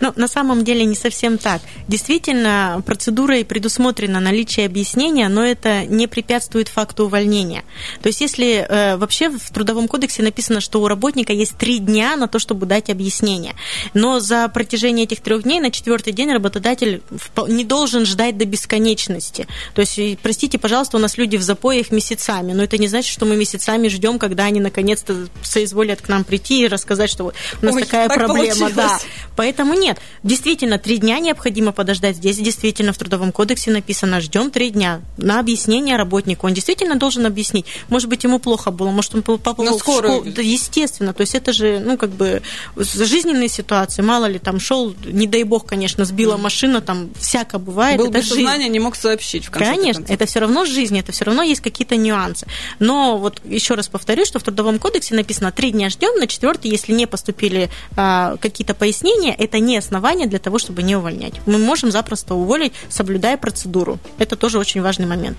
Ну, 0.00 0.12
на 0.16 0.28
самом 0.28 0.64
деле 0.64 0.84
не 0.84 0.94
совсем 0.94 1.38
так. 1.38 1.62
Действительно, 1.88 2.82
процедурой 2.86 3.44
предусмотрено 3.44 4.20
наличие 4.20 4.66
объяснения, 4.66 5.28
но 5.28 5.44
это 5.44 5.84
не 5.84 6.06
препятствует 6.06 6.68
факту 6.68 7.04
увольнения. 7.04 7.64
То 8.02 8.08
есть, 8.08 8.20
если 8.20 8.66
э, 8.68 8.96
вообще 8.96 9.30
в 9.30 9.50
Трудовом 9.52 9.88
кодексе 9.88 10.22
написано, 10.22 10.60
что 10.60 10.80
у 10.82 10.88
работника 10.88 11.32
есть 11.32 11.56
три 11.56 11.78
дня 11.78 12.16
на 12.16 12.28
то, 12.28 12.38
чтобы 12.38 12.66
дать 12.66 12.90
объяснение, 12.90 13.54
но 13.94 14.20
за 14.20 14.48
протяжении 14.48 15.04
этих 15.04 15.20
трех 15.20 15.42
дней 15.42 15.60
на 15.60 15.70
четвертый 15.70 16.12
день 16.12 16.32
работодатель 16.32 17.02
не 17.48 17.64
должен 17.64 18.06
ждать 18.06 18.36
до 18.36 18.44
бесконечности. 18.44 19.46
То 19.74 19.80
есть, 19.80 20.18
простите, 20.22 20.58
пожалуйста, 20.58 20.96
у 20.96 21.00
нас 21.00 21.16
люди 21.18 21.36
в 21.36 21.42
запоях 21.42 21.90
месяцами, 21.90 22.52
но 22.52 22.62
это 22.62 22.78
не 22.78 22.88
значит, 22.88 23.12
что 23.12 23.26
мы 23.26 23.36
месяцами 23.36 23.88
ждем, 23.88 24.18
когда 24.18 24.44
они 24.44 24.60
наконец-то 24.60 25.26
соизволят 25.42 26.02
к 26.02 26.08
нам 26.08 26.24
прийти 26.24 26.64
и 26.64 26.68
рассказать, 26.68 27.10
что 27.10 27.32
у 27.62 27.64
нас 27.64 27.74
Ой, 27.74 27.82
такая 27.82 28.08
так 28.08 28.18
проблема. 28.18 28.48
Получилось. 28.48 28.74
Да. 28.74 28.98
Поэтому 29.36 29.67
нет, 29.74 29.98
действительно, 30.22 30.78
три 30.78 30.98
дня 30.98 31.18
необходимо 31.18 31.72
подождать. 31.72 32.16
Здесь 32.16 32.36
действительно 32.38 32.92
в 32.92 32.98
Трудовом 32.98 33.32
кодексе 33.32 33.70
написано, 33.70 34.20
ждем 34.20 34.50
три 34.50 34.70
дня 34.70 35.00
на 35.16 35.40
объяснение 35.40 35.96
работнику. 35.96 36.46
Он 36.46 36.54
действительно 36.54 36.96
должен 36.96 37.26
объяснить. 37.26 37.66
Может 37.88 38.08
быть, 38.08 38.24
ему 38.24 38.38
плохо 38.38 38.70
было, 38.70 38.90
может, 38.90 39.14
он 39.14 39.22
попал 39.22 39.54
в 39.56 39.78
школу. 39.80 40.24
Да, 40.24 40.42
естественно, 40.42 41.12
то 41.12 41.22
есть 41.22 41.34
это 41.34 41.52
же, 41.52 41.80
ну, 41.80 41.96
как 41.96 42.10
бы 42.10 42.42
жизненные 42.76 43.48
ситуации. 43.48 44.02
Мало 44.02 44.26
ли, 44.26 44.38
там 44.38 44.60
шел, 44.60 44.94
не 45.04 45.26
дай 45.26 45.42
бог, 45.44 45.66
конечно, 45.66 46.04
сбила 46.04 46.36
машина, 46.36 46.80
там 46.80 47.10
всяко 47.18 47.58
бывает. 47.58 47.98
Был 47.98 48.06
это 48.06 48.18
без 48.18 48.28
сознания, 48.28 48.68
не 48.68 48.80
мог 48.80 48.96
сообщить 48.96 49.46
в 49.46 49.50
конце 49.50 49.74
Конечно, 49.74 50.04
это 50.08 50.26
все 50.26 50.40
равно 50.40 50.64
жизнь, 50.64 50.98
это 50.98 51.12
все 51.12 51.24
равно 51.24 51.42
есть 51.42 51.60
какие-то 51.60 51.96
нюансы. 51.96 52.46
Но 52.78 53.18
вот 53.18 53.40
еще 53.44 53.74
раз 53.74 53.88
повторю, 53.88 54.24
что 54.24 54.38
в 54.38 54.42
Трудовом 54.42 54.78
кодексе 54.78 55.14
написано 55.14 55.52
три 55.52 55.70
дня 55.70 55.90
ждем, 55.90 56.18
на 56.18 56.26
четвертый, 56.26 56.70
если 56.70 56.92
не 56.92 57.06
поступили 57.06 57.70
а, 57.96 58.36
какие-то 58.40 58.74
пояснения, 58.74 59.34
это 59.34 59.57
не 59.60 59.76
основание 59.76 60.26
для 60.26 60.38
того, 60.38 60.58
чтобы 60.58 60.82
не 60.82 60.96
увольнять. 60.96 61.34
Мы 61.46 61.58
можем 61.58 61.90
запросто 61.90 62.34
уволить, 62.34 62.72
соблюдая 62.88 63.36
процедуру. 63.36 63.98
Это 64.18 64.36
тоже 64.36 64.58
очень 64.58 64.82
важный 64.82 65.06
момент. 65.06 65.38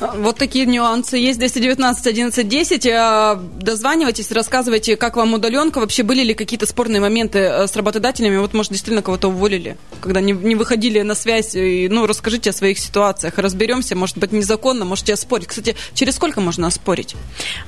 Вот 0.00 0.36
такие 0.36 0.66
нюансы 0.66 1.16
есть. 1.16 1.38
219 1.38 2.06
11 2.06 2.48
10. 2.48 3.58
Дозванивайтесь, 3.58 4.30
рассказывайте, 4.32 4.96
как 4.96 5.16
вам 5.16 5.34
удаленка. 5.34 5.80
Вообще 5.80 6.02
были 6.02 6.22
ли 6.22 6.34
какие-то 6.34 6.66
спорные 6.66 7.00
моменты 7.00 7.38
э, 7.38 7.66
с 7.66 7.76
работодателями? 7.76 8.36
Вот, 8.36 8.54
может, 8.54 8.72
действительно 8.72 9.02
кого-то 9.02 9.28
уволили, 9.28 9.76
когда 10.00 10.20
не, 10.20 10.32
не 10.32 10.54
выходили 10.54 11.00
на 11.02 11.14
связь. 11.14 11.54
И, 11.54 11.88
ну, 11.88 12.06
расскажите 12.06 12.50
о 12.50 12.52
своих 12.52 12.78
ситуациях. 12.78 13.38
Разберемся. 13.38 13.96
Может 13.96 14.18
быть, 14.18 14.32
незаконно, 14.32 14.84
можете 14.84 15.12
оспорить. 15.12 15.48
Кстати, 15.48 15.76
через 15.94 16.16
сколько 16.16 16.40
можно 16.40 16.66
оспорить? 16.66 17.16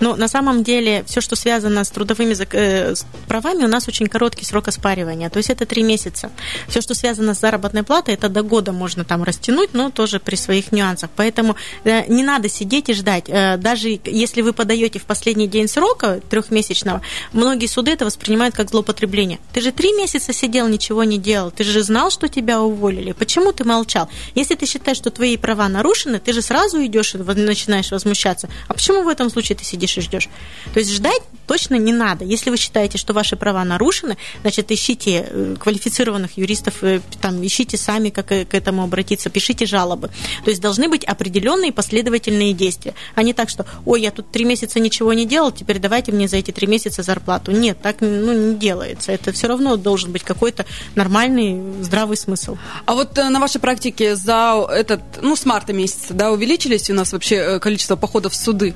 Ну, 0.00 0.16
на 0.16 0.28
самом 0.28 0.62
деле, 0.62 1.04
все, 1.06 1.20
что 1.20 1.36
связано 1.36 1.84
с 1.84 1.90
трудовыми 1.90 2.34
э, 2.52 2.94
правами, 3.28 3.64
у 3.64 3.68
нас 3.68 3.88
очень 3.88 4.06
короткий 4.06 4.44
срок 4.44 4.68
оспаривания. 4.68 5.30
То 5.30 5.38
есть 5.38 5.50
это 5.50 5.66
три 5.66 5.81
месяца. 5.82 6.30
Все, 6.68 6.80
что 6.80 6.94
связано 6.94 7.34
с 7.34 7.40
заработной 7.40 7.82
платой, 7.82 8.14
это 8.14 8.28
до 8.28 8.42
года 8.42 8.72
можно 8.72 9.04
там 9.04 9.22
растянуть, 9.22 9.74
но 9.74 9.90
тоже 9.90 10.20
при 10.20 10.36
своих 10.36 10.72
нюансах. 10.72 11.10
Поэтому 11.16 11.56
э, 11.84 12.06
не 12.08 12.22
надо 12.22 12.48
сидеть 12.48 12.88
и 12.88 12.94
ждать. 12.94 13.24
Э, 13.28 13.56
даже 13.56 14.00
если 14.04 14.42
вы 14.42 14.52
подаете 14.52 14.98
в 14.98 15.04
последний 15.04 15.48
день 15.48 15.68
срока 15.68 16.20
трехмесячного, 16.28 17.02
многие 17.32 17.66
суды 17.66 17.90
это 17.90 18.04
воспринимают 18.04 18.54
как 18.54 18.70
злоупотребление. 18.70 19.38
Ты 19.52 19.60
же 19.60 19.72
три 19.72 19.92
месяца 19.92 20.32
сидел, 20.32 20.68
ничего 20.68 21.04
не 21.04 21.18
делал. 21.18 21.50
Ты 21.50 21.64
же 21.64 21.82
знал, 21.82 22.10
что 22.10 22.28
тебя 22.28 22.60
уволили. 22.60 23.12
Почему 23.12 23.52
ты 23.52 23.64
молчал? 23.64 24.08
Если 24.34 24.54
ты 24.54 24.66
считаешь, 24.66 24.98
что 24.98 25.10
твои 25.10 25.36
права 25.36 25.68
нарушены, 25.68 26.18
ты 26.18 26.32
же 26.32 26.42
сразу 26.42 26.84
идешь 26.84 27.14
и 27.14 27.18
начинаешь 27.18 27.90
возмущаться. 27.90 28.48
А 28.68 28.74
почему 28.74 29.02
в 29.02 29.08
этом 29.08 29.30
случае 29.30 29.56
ты 29.56 29.64
сидишь 29.64 29.96
и 29.98 30.00
ждешь? 30.00 30.28
То 30.72 30.80
есть 30.80 30.92
ждать 30.92 31.22
точно 31.46 31.76
не 31.76 31.92
надо. 31.92 32.24
Если 32.24 32.50
вы 32.50 32.56
считаете, 32.56 32.98
что 32.98 33.12
ваши 33.12 33.36
права 33.36 33.64
нарушены, 33.64 34.16
значит, 34.42 34.70
ищите 34.70 35.26
э, 35.28 35.56
квалифицированных 35.72 36.36
юристов, 36.36 36.84
э, 36.84 37.00
там, 37.20 37.44
ищите 37.44 37.76
сами, 37.76 38.10
как 38.10 38.26
к 38.26 38.54
этому 38.54 38.82
обратиться, 38.82 39.30
пишите 39.30 39.64
жалобы. 39.64 40.10
То 40.44 40.50
есть 40.50 40.60
должны 40.60 40.88
быть 40.88 41.04
определенные 41.04 41.72
последовательные 41.72 42.52
действия, 42.52 42.94
а 43.14 43.22
не 43.22 43.32
так, 43.32 43.48
что, 43.48 43.64
ой, 43.86 44.02
я 44.02 44.10
тут 44.10 44.30
три 44.30 44.44
месяца 44.44 44.80
ничего 44.80 45.12
не 45.14 45.24
делал, 45.24 45.50
теперь 45.50 45.78
давайте 45.78 46.12
мне 46.12 46.28
за 46.28 46.36
эти 46.36 46.50
три 46.50 46.66
месяца 46.66 47.02
зарплату. 47.02 47.52
Нет, 47.52 47.78
так 47.82 47.96
ну, 48.00 48.32
не 48.32 48.54
делается. 48.56 49.12
Это 49.12 49.32
все 49.32 49.48
равно 49.48 49.76
должен 49.76 50.12
быть 50.12 50.22
какой-то 50.22 50.66
нормальный, 50.94 51.82
здравый 51.82 52.16
смысл. 52.16 52.56
А 52.84 52.94
вот 52.94 53.16
э, 53.16 53.28
на 53.28 53.40
вашей 53.40 53.60
практике 53.60 54.14
за 54.14 54.66
этот, 54.70 55.00
ну, 55.22 55.36
с 55.36 55.46
марта 55.46 55.72
месяца, 55.72 56.12
да, 56.12 56.30
увеличились 56.32 56.90
у 56.90 56.94
нас 56.94 57.12
вообще 57.12 57.58
количество 57.60 57.96
походов 57.96 58.32
в 58.32 58.36
суды? 58.36 58.74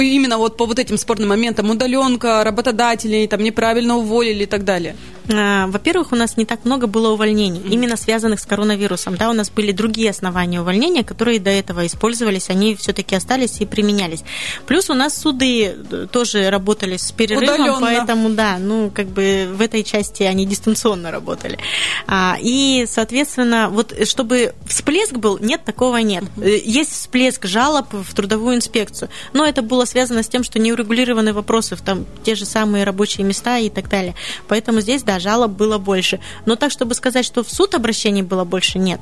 Именно 0.00 0.38
вот 0.38 0.56
по 0.56 0.66
вот 0.66 0.78
этим 0.78 0.98
спорным 0.98 1.28
моментам, 1.30 1.70
удаленка, 1.70 2.44
работодателей, 2.44 3.26
там 3.26 3.42
неправильно 3.42 3.96
уволили 3.96 4.44
и 4.44 4.46
так 4.46 4.64
далее? 4.64 4.96
А, 5.32 5.66
во-первых, 5.66 6.12
у 6.12 6.16
нас 6.16 6.36
не 6.36 6.44
так 6.44 6.64
много 6.64 6.86
было 6.86 7.10
увольнений, 7.10 7.60
именно 7.68 7.96
связанных 7.96 8.40
с 8.40 8.46
коронавирусом. 8.46 9.16
Да, 9.16 9.30
у 9.30 9.32
нас 9.32 9.50
были 9.50 9.72
другие 9.72 10.10
основания 10.10 10.60
увольнения, 10.60 11.04
которые 11.04 11.40
до 11.40 11.50
этого 11.50 11.86
использовались, 11.86 12.50
они 12.50 12.76
все-таки 12.76 13.14
остались 13.14 13.60
и 13.60 13.66
применялись. 13.66 14.22
Плюс 14.66 14.90
у 14.90 14.94
нас 14.94 15.16
суды 15.16 15.64
э, 15.90 16.06
тоже 16.10 16.50
работали 16.50 16.96
с 16.96 17.10
перерывом, 17.12 17.54
Удаленно. 17.54 17.80
поэтому 17.80 18.30
да, 18.30 18.58
ну 18.58 18.90
как 18.94 19.08
бы 19.08 19.48
в 19.52 19.60
этой 19.60 19.82
части 19.82 20.22
они 20.22 20.46
дистанционно 20.46 21.10
работали. 21.10 21.58
А, 22.06 22.36
и, 22.40 22.86
соответственно, 22.88 23.68
вот 23.70 23.94
чтобы 24.06 24.54
всплеск 24.66 25.14
был, 25.14 25.38
нет, 25.38 25.64
такого 25.64 25.96
нет. 25.98 26.24
Э, 26.36 26.58
есть 26.64 26.92
всплеск 26.92 27.46
жалоб 27.46 27.92
в 27.92 28.14
трудовую 28.14 28.56
инспекцию, 28.56 29.08
но 29.32 29.46
это 29.46 29.62
было 29.62 29.84
связано 29.84 30.22
с 30.22 30.28
тем, 30.28 30.44
что 30.44 30.58
не 30.58 30.72
урегулированы 30.72 31.32
вопросы 31.32 31.76
там 31.76 32.06
те 32.24 32.34
же 32.34 32.44
самые 32.44 32.84
рабочие 32.84 33.26
места 33.26 33.58
и 33.58 33.70
так 33.70 33.88
далее. 33.88 34.14
Поэтому 34.48 34.80
здесь, 34.80 35.02
да, 35.02 35.18
жалоб 35.18 35.52
было 35.52 35.78
больше. 35.78 36.20
Но 36.46 36.56
так, 36.56 36.70
чтобы 36.70 36.94
сказать, 36.94 37.24
что 37.24 37.42
в 37.42 37.50
суд 37.50 37.74
обращений 37.74 38.22
было 38.22 38.44
больше, 38.44 38.78
нет. 38.78 39.00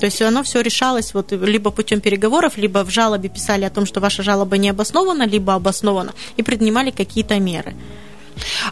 То 0.00 0.06
есть 0.06 0.22
оно 0.22 0.42
все 0.42 0.60
решалось 0.60 1.12
вот 1.14 1.32
либо 1.32 1.70
путем 1.70 2.00
переговоров, 2.00 2.56
либо 2.56 2.84
в 2.84 2.90
жалобе 2.90 3.28
писали 3.28 3.64
о 3.64 3.70
том, 3.70 3.84
что 3.84 4.00
ваша 4.00 4.22
жалоба 4.22 4.56
не 4.56 4.70
обоснована, 4.70 5.26
либо 5.26 5.54
обоснована, 5.54 6.12
и 6.36 6.42
принимали 6.42 6.90
какие-то 6.90 7.38
меры. 7.40 7.74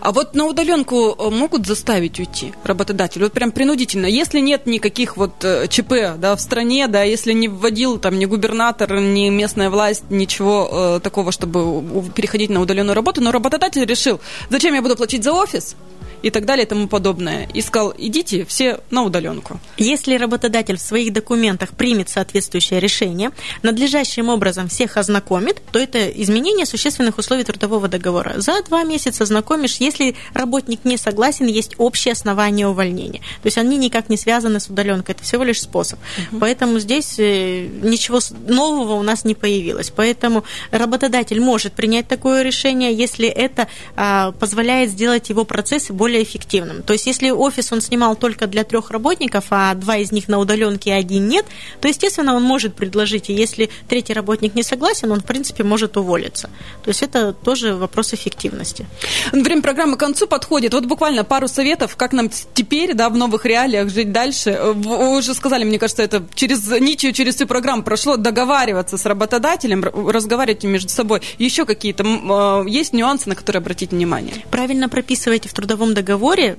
А 0.01 0.12
вот 0.12 0.35
на 0.35 0.46
удаленку 0.46 1.14
э, 1.18 1.31
могут 1.31 1.66
заставить 1.66 2.18
уйти 2.18 2.53
работодатель? 2.64 3.23
Вот 3.23 3.33
прям 3.33 3.53
принудительно. 3.53 4.07
Если 4.07 4.40
нет 4.40 4.66
никаких 4.66 5.16
вот 5.16 5.44
э, 5.44 5.66
ЧП 5.68 6.16
да, 6.18 6.37
в 6.37 6.40
стране, 6.40 6.88
да, 6.88 7.03
если 7.03 7.33
не 7.33 7.49
вводил 7.49 7.99
там 7.99 8.18
ни 8.18 8.27
губернатор, 8.27 9.01
ни 9.01 9.29
местная 9.29 9.70
власть, 9.70 10.05
ничего 10.11 10.68
э, 10.70 11.01
такого, 11.03 11.33
чтобы 11.33 12.05
переходить 12.14 12.51
на 12.51 12.61
удаленную 12.61 12.94
работу, 12.94 13.20
но 13.20 13.33
работодатель 13.33 13.85
решил, 13.85 14.20
зачем 14.49 14.75
я 14.75 14.83
буду 14.83 14.96
платить 14.96 15.25
за 15.25 15.33
офис? 15.33 15.77
И 16.22 16.30
так 16.30 16.44
далее 16.44 16.66
и 16.66 16.68
тому 16.68 16.88
подобное. 16.88 17.48
И 17.54 17.61
сказал, 17.61 17.94
идите 17.96 18.44
все 18.44 18.80
на 18.90 19.02
удаленку. 19.02 19.61
Если 19.76 20.16
работодатель 20.16 20.76
в 20.76 20.80
своих 20.80 21.12
документах 21.12 21.70
примет 21.70 22.09
соответствующее 22.09 22.80
решение, 22.80 23.30
надлежащим 23.62 24.28
образом 24.28 24.68
всех 24.68 24.96
ознакомит, 24.96 25.62
то 25.72 25.78
это 25.78 26.09
изменение 26.09 26.66
существенных 26.66 27.18
условий 27.18 27.44
трудового 27.44 27.88
договора. 27.88 28.35
За 28.40 28.62
два 28.62 28.85
месяца 28.85 29.24
знакомишь, 29.24 29.76
если 29.76 30.16
работник 30.35 30.85
не 30.85 30.96
согласен, 30.96 31.46
есть 31.46 31.74
общее 31.78 32.12
основание 32.12 32.68
увольнения. 32.68 33.20
То 33.42 33.46
есть 33.46 33.59
они 33.59 33.76
никак 33.76 34.09
не 34.09 34.16
связаны 34.16 34.61
с 34.61 34.68
удаленкой, 34.68 35.14
это 35.14 35.24
всего 35.24 35.44
лишь 35.44 35.61
способ. 35.61 35.98
Угу. 36.30 36.40
Поэтому 36.40 36.78
здесь 36.78 37.18
э, 37.18 37.66
ничего 37.83 38.20
нового 38.46 38.94
у 38.94 39.02
нас 39.02 39.24
не 39.24 39.35
появилось. 39.35 39.90
Поэтому 39.90 40.44
работодатель 40.70 41.40
может 41.40 41.72
принять 41.74 42.09
такое 42.09 42.42
решение, 42.42 42.92
если 42.92 43.28
это 43.28 43.68
а, 43.96 44.33
позволяет 44.33 44.90
сделать 44.90 45.28
его 45.30 45.44
процессы 45.44 45.92
более 45.92 46.10
более 46.11 46.25
эффективным. 46.25 46.83
То 46.83 46.92
есть, 46.92 47.07
если 47.07 47.31
офис 47.31 47.73
он 47.73 47.81
снимал 47.81 48.16
только 48.16 48.49
для 48.49 48.64
трех 48.64 48.90
работников, 48.90 49.44
а 49.51 49.75
два 49.75 49.99
из 49.99 50.11
них 50.11 50.27
на 50.29 50.38
удаленке, 50.38 50.92
а 50.92 50.96
один 50.96 51.29
нет, 51.29 51.46
то, 51.81 51.87
естественно, 51.87 52.35
он 52.35 52.42
может 52.42 52.75
предложить, 52.75 53.31
и 53.31 53.33
если 53.33 53.70
третий 53.88 54.12
работник 54.12 54.57
не 54.57 54.64
согласен, 54.64 55.12
он, 55.12 55.20
в 55.20 55.25
принципе, 55.25 55.62
может 55.62 55.96
уволиться. 55.96 56.51
То 56.83 56.90
есть, 56.90 57.03
это 57.03 57.33
тоже 57.33 57.75
вопрос 57.75 58.12
эффективности. 58.12 58.87
Время 59.31 59.62
программы 59.62 59.96
к 59.96 60.01
концу 60.01 60.27
подходит. 60.27 60.75
Вот 60.75 60.87
буквально 60.87 61.23
пару 61.23 61.46
советов, 61.46 61.94
как 61.94 62.12
нам 62.12 62.29
теперь, 62.55 62.94
да, 62.94 63.09
в 63.09 63.16
новых 63.16 63.46
реалиях 63.46 63.88
жить 63.88 64.11
дальше. 64.11 64.59
Вы 64.75 65.16
уже 65.16 65.35
сказали, 65.35 65.62
мне 65.62 65.79
кажется, 65.79 66.03
это 66.03 66.25
через 66.35 66.68
ничью, 66.81 67.12
через 67.12 67.37
всю 67.37 67.46
программу 67.46 67.85
прошло, 67.85 68.16
договариваться 68.16 68.96
с 68.96 69.07
работодателем, 69.07 69.85
разговаривать 69.85 70.64
между 70.64 70.88
собой. 70.88 71.20
Еще 71.38 71.64
какие-то 71.64 72.03
а, 72.05 72.64
есть 72.66 72.92
нюансы, 72.92 73.29
на 73.29 73.37
которые 73.37 73.61
обратить 73.61 73.92
внимание? 73.92 74.35
Правильно 74.51 74.88
прописывайте 74.88 75.49
в 75.49 75.53
трудовом 75.53 75.94
договоре 75.94 75.99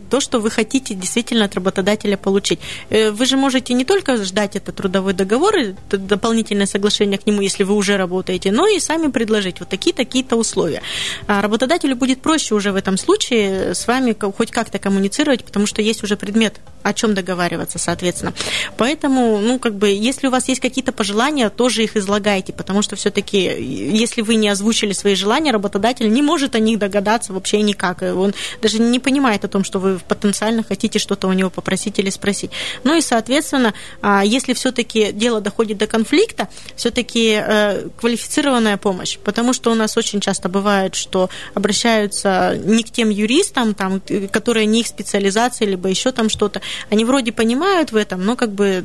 то, 0.09 0.19
что 0.19 0.39
вы 0.39 0.49
хотите 0.49 0.93
действительно 0.93 1.45
от 1.45 1.55
работодателя 1.55 2.17
получить. 2.17 2.59
Э, 2.89 3.11
вы 3.11 3.25
же 3.25 3.37
можете 3.37 3.73
не 3.73 3.85
только 3.85 4.17
ждать 4.17 4.55
этот 4.55 4.75
трудовой 4.75 5.13
договор, 5.13 5.55
дополнительное 5.89 6.65
соглашение 6.65 7.17
к 7.17 7.25
нему, 7.25 7.41
если 7.41 7.63
вы 7.63 7.75
уже 7.75 7.97
работаете, 7.97 8.51
но 8.51 8.67
и 8.67 8.79
сами 8.79 9.11
предложить 9.11 9.59
вот 9.59 9.69
такие-такие-то 9.69 10.35
условия. 10.35 10.81
А 11.27 11.41
работодателю 11.41 11.95
будет 11.95 12.21
проще 12.21 12.55
уже 12.55 12.71
в 12.71 12.75
этом 12.75 12.97
случае 12.97 13.75
с 13.75 13.87
вами 13.87 14.15
хоть 14.37 14.51
как-то 14.51 14.79
коммуницировать, 14.79 15.43
потому 15.43 15.65
что 15.65 15.81
есть 15.81 16.03
уже 16.03 16.15
предмет, 16.15 16.59
о 16.83 16.93
чем 16.93 17.13
договариваться, 17.13 17.79
соответственно. 17.79 18.33
Поэтому, 18.77 19.39
ну, 19.39 19.59
как 19.59 19.75
бы, 19.75 19.89
если 19.89 20.27
у 20.27 20.31
вас 20.31 20.47
есть 20.47 20.61
какие-то 20.61 20.91
пожелания, 20.91 21.49
тоже 21.49 21.83
их 21.83 21.95
излагайте, 21.95 22.53
потому 22.53 22.81
что 22.81 22.95
все-таки, 22.95 23.37
если 23.37 24.21
вы 24.21 24.35
не 24.35 24.49
озвучили 24.49 24.93
свои 24.93 25.15
желания, 25.15 25.51
работодатель 25.51 26.11
не 26.11 26.21
может 26.21 26.55
о 26.55 26.59
них 26.59 26.79
догадаться 26.79 27.33
вообще 27.33 27.61
никак. 27.61 28.01
Он 28.01 28.33
даже 28.61 28.79
не 28.79 28.99
понимает, 28.99 29.30
понимает 29.31 29.45
о 29.45 29.47
том, 29.47 29.63
что 29.63 29.79
вы 29.79 29.99
потенциально 30.07 30.63
хотите 30.63 30.99
что-то 30.99 31.27
у 31.27 31.33
него 31.33 31.49
попросить 31.49 31.99
или 31.99 32.09
спросить. 32.09 32.51
Ну 32.83 32.97
и, 32.97 33.01
соответственно, 33.01 33.73
а, 34.01 34.25
если 34.25 34.53
все-таки 34.53 35.11
дело 35.13 35.39
доходит 35.39 35.77
до 35.77 35.87
конфликта, 35.87 36.47
все-таки 36.75 37.39
э, 37.41 37.89
квалифицированная 37.99 38.77
помощь, 38.77 39.17
потому 39.23 39.53
что 39.53 39.71
у 39.71 39.75
нас 39.75 39.97
очень 39.97 40.19
часто 40.19 40.49
бывает, 40.49 40.95
что 40.95 41.29
обращаются 41.53 42.57
не 42.65 42.83
к 42.83 42.91
тем 42.91 43.09
юристам, 43.09 43.73
там, 43.73 44.01
которые 44.31 44.65
не 44.65 44.81
их 44.81 44.87
специализация, 44.87 45.67
либо 45.67 45.87
еще 45.87 46.11
там 46.11 46.29
что-то. 46.29 46.61
Они 46.91 47.05
вроде 47.05 47.31
понимают 47.31 47.91
в 47.91 47.95
этом, 47.95 48.25
но 48.25 48.35
как 48.35 48.51
бы 48.51 48.83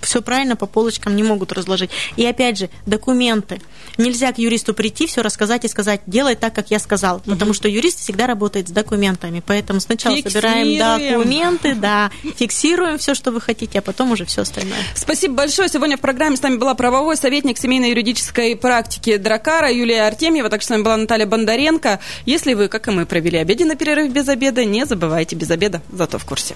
все 0.00 0.20
правильно 0.20 0.56
по 0.56 0.66
полочкам 0.66 1.16
не 1.16 1.22
могут 1.22 1.52
разложить. 1.52 1.90
И 2.16 2.24
опять 2.26 2.58
же, 2.58 2.68
документы. 2.86 3.60
Нельзя 3.98 4.32
к 4.32 4.38
юристу 4.38 4.74
прийти, 4.74 5.06
все 5.06 5.22
рассказать 5.22 5.64
и 5.64 5.68
сказать, 5.68 6.00
делай 6.06 6.34
так, 6.34 6.54
как 6.54 6.70
я 6.70 6.78
сказал, 6.78 7.20
потому 7.20 7.54
что 7.54 7.68
юрист 7.68 8.00
всегда 8.00 8.26
работает 8.26 8.68
с 8.68 8.70
документами, 8.72 9.42
поэтому 9.44 9.75
сначала 9.80 10.16
собираем 10.16 10.78
документы, 10.78 11.74
да, 11.74 12.10
фиксируем 12.36 12.98
все, 12.98 13.14
что 13.14 13.30
вы 13.30 13.40
хотите, 13.40 13.78
а 13.78 13.82
потом 13.82 14.12
уже 14.12 14.24
все 14.24 14.42
остальное. 14.42 14.78
Спасибо 14.94 15.34
большое. 15.34 15.68
Сегодня 15.68 15.96
в 15.96 16.00
программе 16.00 16.36
с 16.36 16.42
нами 16.42 16.56
была 16.56 16.74
правовой 16.74 17.16
советник 17.16 17.58
семейной 17.58 17.90
юридической 17.90 18.56
практики 18.56 19.16
Дракара 19.16 19.72
Юлия 19.72 20.06
Артемьева, 20.06 20.48
также 20.48 20.66
с 20.66 20.70
нами 20.70 20.82
была 20.82 20.96
Наталья 20.96 21.26
Бондаренко. 21.26 22.00
Если 22.24 22.54
вы, 22.54 22.68
как 22.68 22.88
и 22.88 22.90
мы, 22.90 23.06
провели 23.06 23.38
обеденный 23.38 23.76
перерыв 23.76 24.12
без 24.12 24.28
обеда, 24.28 24.64
не 24.64 24.86
забывайте 24.86 25.36
без 25.36 25.50
обеда, 25.50 25.82
зато 25.92 26.18
в 26.18 26.24
курсе. 26.24 26.54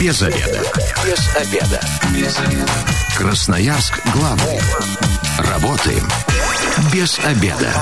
Без 0.00 0.20
обеда. 0.20 0.60
Без 1.04 1.36
обеда. 1.36 1.80
Без 2.16 2.38
обеда. 2.38 2.72
Красноярск 3.16 4.00
главный. 4.14 4.60
Работаем 5.38 6.08
без 6.92 7.18
обеда. 7.20 7.72